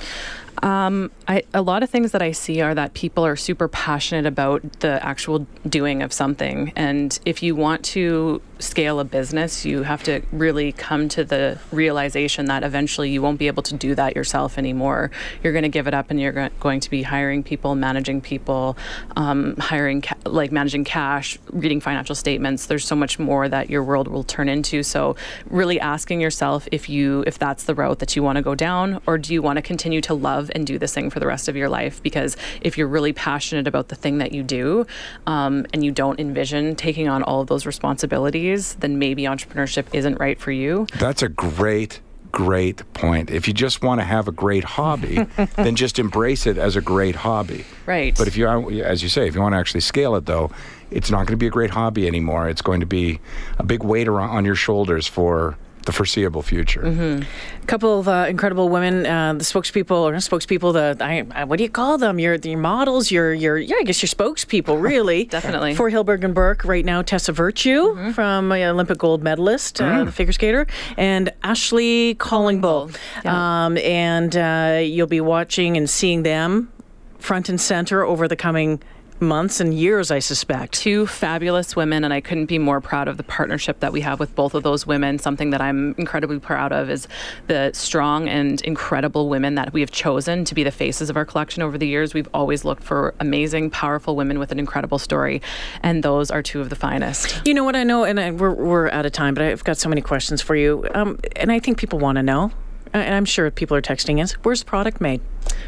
Um, 0.62 1.12
I, 1.28 1.44
a 1.54 1.62
lot 1.62 1.84
of 1.84 1.90
things 1.90 2.12
that 2.12 2.22
I 2.22 2.32
see 2.32 2.62
are 2.62 2.76
that 2.76 2.94
people 2.94 3.26
are 3.26 3.36
super 3.36 3.68
passionate 3.68 4.26
about 4.26 4.80
the 4.80 5.04
actual 5.06 5.48
doing 5.68 6.02
of 6.02 6.12
something. 6.12 6.74
And 6.76 7.18
if 7.26 7.42
you 7.42 7.56
want 7.56 7.84
to 7.86 8.42
scale 8.60 9.00
a 9.00 9.06
business, 9.06 9.66
you 9.66 9.84
have 9.84 10.04
to 10.04 10.22
really 10.32 10.72
come 10.74 11.08
to 11.10 11.24
the 11.24 11.58
realization 11.72 12.46
that 12.48 12.64
eventually 12.64 13.10
you 13.10 13.22
won't 13.22 13.40
be 13.40 13.48
able 13.48 13.64
to 13.64 13.74
do 13.74 13.96
that 13.96 14.16
yourself 14.16 14.58
anymore. 14.58 15.12
You're 15.44 15.54
going 15.54 15.64
to 15.64 15.70
give 15.70 15.88
it 15.88 15.94
up 15.94 16.12
and 16.12 16.20
you're 16.20 16.50
going 16.60 16.82
to 16.82 16.90
be 16.90 17.04
hiring 17.04 17.42
people, 17.44 17.76
managing 17.76 18.22
people, 18.22 18.78
um, 19.16 19.56
hiring, 19.58 20.02
ca- 20.02 20.18
like 20.26 20.52
managing 20.52 20.84
cash, 20.84 21.38
reading 21.52 21.80
financial 21.80 22.16
statements. 22.16 22.66
There's 22.66 22.86
so 22.86 22.96
much 22.96 23.18
more 23.18 23.48
that 23.48 23.70
your 23.70 23.84
world 23.84 24.08
will 24.08 24.24
turn 24.24 24.50
into. 24.50 24.84
So, 24.84 25.16
really 25.50 25.80
asking 25.80 26.20
yourself 26.22 26.68
if 26.72 26.90
you, 26.90 27.24
if 27.26 27.40
that's 27.40 27.64
the 27.64 27.76
route 27.76 28.00
that 28.00 28.16
you 28.16 28.24
want 28.24 28.36
to 28.36 28.42
go 28.42 28.56
down, 28.56 29.02
or 29.08 29.18
do 29.18 29.34
you 29.34 29.42
want 29.42 29.58
to 29.58 29.62
continue 29.62 30.02
to 30.02 30.14
love 30.14 30.49
and 30.56 30.66
do 30.66 30.78
this 30.78 30.94
thing 30.94 31.10
for 31.10 31.20
the 31.20 31.28
rest 31.28 31.48
of 31.48 31.56
your 31.56 31.70
life. 31.70 32.02
Because 32.04 32.38
if 32.62 32.78
you're 32.78 32.88
really 32.88 33.14
passionate 33.14 33.68
about 33.68 33.90
the 33.90 33.96
thing 33.96 34.18
that 34.20 34.32
you 34.32 34.44
do 34.44 34.86
um, 35.28 35.66
and 35.74 35.84
you 35.84 35.92
don't 35.92 36.20
envision 36.20 36.76
taking 36.76 37.08
on 37.08 37.24
all 37.24 37.42
of 37.42 37.48
those 37.48 37.66
responsibilities, 37.66 38.76
then 38.76 39.00
maybe 39.00 39.24
entrepreneurship 39.24 39.88
isn't 39.94 40.20
right 40.20 40.40
for 40.40 40.52
you. 40.52 40.88
That's 40.98 41.22
a 41.22 41.30
great 41.30 42.02
great 42.32 42.94
point. 42.94 43.32
If 43.32 43.48
you 43.48 43.54
just 43.54 43.82
want 43.82 44.02
to 44.02 44.06
have 44.06 44.28
a 44.28 44.32
great 44.32 44.64
hobby, 44.64 45.24
then 45.56 45.76
just 45.76 46.00
embrace 46.00 46.46
it 46.46 46.58
as 46.58 46.76
a 46.76 46.82
great 46.82 47.16
hobby. 47.16 47.66
Right. 47.86 48.16
But 48.16 48.28
if 48.28 48.38
you, 48.38 48.48
as 48.84 49.02
you 49.02 49.10
say, 49.10 49.28
if 49.28 49.36
you 49.36 49.42
want 49.42 49.54
to 49.54 49.58
actually 49.58 49.82
scale 49.82 50.16
it, 50.16 50.26
though, 50.26 50.52
it's 50.92 51.10
not 51.10 51.26
going 51.26 51.34
to 51.34 51.38
be 51.38 51.48
a 51.48 51.52
great 51.52 51.72
hobby 51.72 52.08
anymore. 52.08 52.50
It's 52.50 52.62
going 52.62 52.80
to 52.80 52.86
be 52.86 53.20
a 53.58 53.64
big 53.64 53.84
weight 53.84 54.08
on 54.08 54.46
your 54.46 54.56
shoulders 54.56 55.08
for 55.08 55.58
the 55.86 55.92
foreseeable 55.92 56.42
future. 56.42 56.82
Mm-hmm. 56.82 57.24
A 57.64 57.66
couple 57.66 58.00
of 58.00 58.08
uh, 58.08 58.26
incredible 58.30 58.70
women, 58.70 59.06
uh, 59.06 59.34
the 59.34 59.44
spokespeople 59.44 59.92
or 59.92 60.14
spokespeople. 60.14 60.74
The 60.74 61.04
I, 61.04 61.26
I, 61.32 61.44
what 61.46 61.58
do 61.58 61.64
you 61.64 61.70
call 61.70 61.98
them? 61.98 62.20
Your 62.20 62.36
your 62.36 62.60
models. 62.60 63.12
Your 63.12 63.34
your 63.34 63.58
yeah, 63.58 63.78
I 63.80 63.84
guess 63.84 64.02
your 64.02 64.10
spokespeople. 64.10 64.80
Really, 64.90 65.26
definitely. 65.26 65.76
For 65.76 65.92
Hillberg 65.92 66.24
and 66.24 66.34
Berk 66.34 66.64
right 66.64 66.86
now, 66.86 67.02
Tessa 67.02 67.32
Virtue 67.32 67.94
mm-hmm. 67.94 68.12
from 68.12 68.52
uh, 68.52 68.56
Olympic 68.56 68.98
gold 68.98 69.22
medalist, 69.22 69.78
mm. 69.78 70.06
the 70.06 70.12
figure 70.12 70.34
skater, 70.34 70.68
and 70.98 71.32
Ashley 71.44 72.16
Callingbull. 72.16 72.96
Yeah. 73.24 73.66
Um, 73.66 73.78
and 73.78 74.36
uh, 74.36 74.80
you'll 74.82 75.08
be 75.08 75.22
watching 75.22 75.78
and 75.78 75.90
seeing 75.90 76.24
them 76.24 76.72
front 77.20 77.50
and 77.50 77.60
center 77.60 78.04
over 78.04 78.28
the 78.28 78.36
coming 78.36 78.82
months 79.22 79.60
and 79.60 79.74
years, 79.74 80.12
I 80.12 80.20
suspect. 80.20 80.74
Two 80.74 81.08
fabulous 81.08 81.76
women, 81.76 82.04
and 82.04 82.14
I 82.14 82.22
couldn't 82.22 82.46
be 82.46 82.58
more 82.58 82.82
proud 82.82 83.08
of 83.08 83.18
the 83.18 83.24
partnership 83.24 83.80
that 83.80 83.92
we 83.92 84.02
have 84.02 84.20
with 84.20 84.34
both 84.36 84.54
of 84.54 84.64
those 84.64 84.86
women. 84.88 85.20
Something 85.20 85.50
that 85.52 85.62
I'm 85.62 85.96
incredibly 85.98 86.40
proud 86.40 86.72
of 86.72 86.90
is 86.90 87.08
the 87.48 87.72
strong 87.74 88.30
and 88.30 88.62
incredible 88.62 89.30
women 89.30 89.56
that 89.56 89.74
we 89.74 89.82
have 89.82 89.92
chosen 89.92 90.46
to 90.46 90.56
be 90.56 90.64
the 90.64 90.72
faces 90.72 91.10
of 91.10 91.18
our 91.18 91.26
collection 91.26 91.62
over 91.64 91.78
the 91.78 91.88
years. 91.88 92.14
We've 92.14 92.30
always 92.34 92.66
looked 92.66 92.84
for 92.84 93.14
amazing, 93.20 93.72
powerful 93.72 94.16
women 94.16 94.40
with 94.40 94.52
an 94.52 94.60
incredible 94.60 95.00
story, 95.00 95.42
and 95.84 96.04
those 96.04 96.32
are 96.32 96.42
two 96.42 96.62
of 96.62 96.70
the 96.70 96.76
finest. 96.76 97.42
You 97.46 97.54
know 97.54 97.64
what 97.64 97.76
I 97.76 97.84
know, 97.84 98.04
and 98.04 98.20
I, 98.20 98.32
we're, 98.32 98.54
we're 98.54 98.90
out 98.90 99.06
of 99.06 99.12
time, 99.12 99.34
but 99.34 99.44
I've 99.44 99.64
got 99.64 99.78
so 99.78 99.90
many 99.90 100.02
questions 100.02 100.42
for 100.42 100.56
you, 100.56 100.88
um, 100.94 101.20
and 101.36 101.52
I 101.52 101.60
think 101.60 101.78
people 101.78 102.00
want 102.00 102.18
to 102.18 102.24
know 102.24 102.52
and 102.92 103.14
I'm 103.14 103.26
sure 103.26 103.52
people 103.52 103.78
are 103.78 103.84
texting 103.84 104.20
us, 104.20 104.32
where's 104.44 104.62
the 104.62 104.66
product 104.66 105.00
made? 105.00 105.22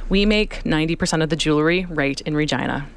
We 0.10 0.26
make 0.26 0.64
90% 0.64 1.22
of 1.22 1.30
the 1.30 1.36
jewelry 1.36 1.86
right 1.88 2.20
in 2.22 2.36
Regina 2.36 2.88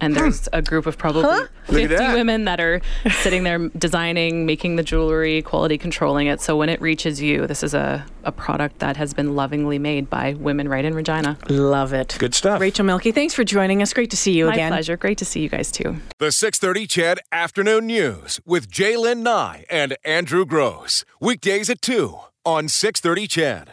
and 0.00 0.14
there's 0.14 0.48
a 0.52 0.62
group 0.62 0.86
of 0.86 0.98
probably 0.98 1.22
huh? 1.22 1.46
50 1.66 1.86
that. 1.86 2.14
women 2.14 2.44
that 2.44 2.60
are 2.60 2.80
sitting 3.22 3.44
there 3.44 3.68
designing, 3.70 4.46
making 4.46 4.76
the 4.76 4.82
jewelry, 4.82 5.42
quality 5.42 5.78
controlling 5.78 6.26
it. 6.26 6.40
So 6.40 6.56
when 6.56 6.68
it 6.68 6.80
reaches 6.80 7.20
you, 7.20 7.46
this 7.46 7.62
is 7.62 7.74
a, 7.74 8.04
a 8.24 8.32
product 8.32 8.78
that 8.80 8.96
has 8.96 9.14
been 9.14 9.36
lovingly 9.36 9.78
made 9.78 10.10
by 10.10 10.34
women 10.34 10.68
right 10.68 10.84
in 10.84 10.94
Regina. 10.94 11.38
Love 11.48 11.92
it. 11.92 12.16
Good 12.18 12.34
stuff. 12.34 12.60
Rachel 12.60 12.84
Mielke, 12.84 13.14
thanks 13.14 13.34
for 13.34 13.44
joining 13.44 13.82
us. 13.82 13.92
Great 13.92 14.10
to 14.10 14.16
see 14.16 14.32
you 14.32 14.46
My 14.46 14.54
again. 14.54 14.70
My 14.70 14.76
pleasure. 14.76 14.96
Great 14.96 15.18
to 15.18 15.24
see 15.24 15.40
you 15.40 15.48
guys 15.48 15.70
too. 15.70 15.96
The 16.18 16.32
630 16.32 16.86
CHED 16.86 17.18
Afternoon 17.32 17.86
News 17.86 18.40
with 18.44 18.70
J'lyn 18.70 19.18
Nye 19.18 19.64
and 19.70 19.96
Andrew 20.04 20.44
Gross. 20.44 21.04
Weekdays 21.20 21.70
at 21.70 21.82
2 21.82 22.18
on 22.44 22.68
630 22.68 23.26
CHED. 23.26 23.68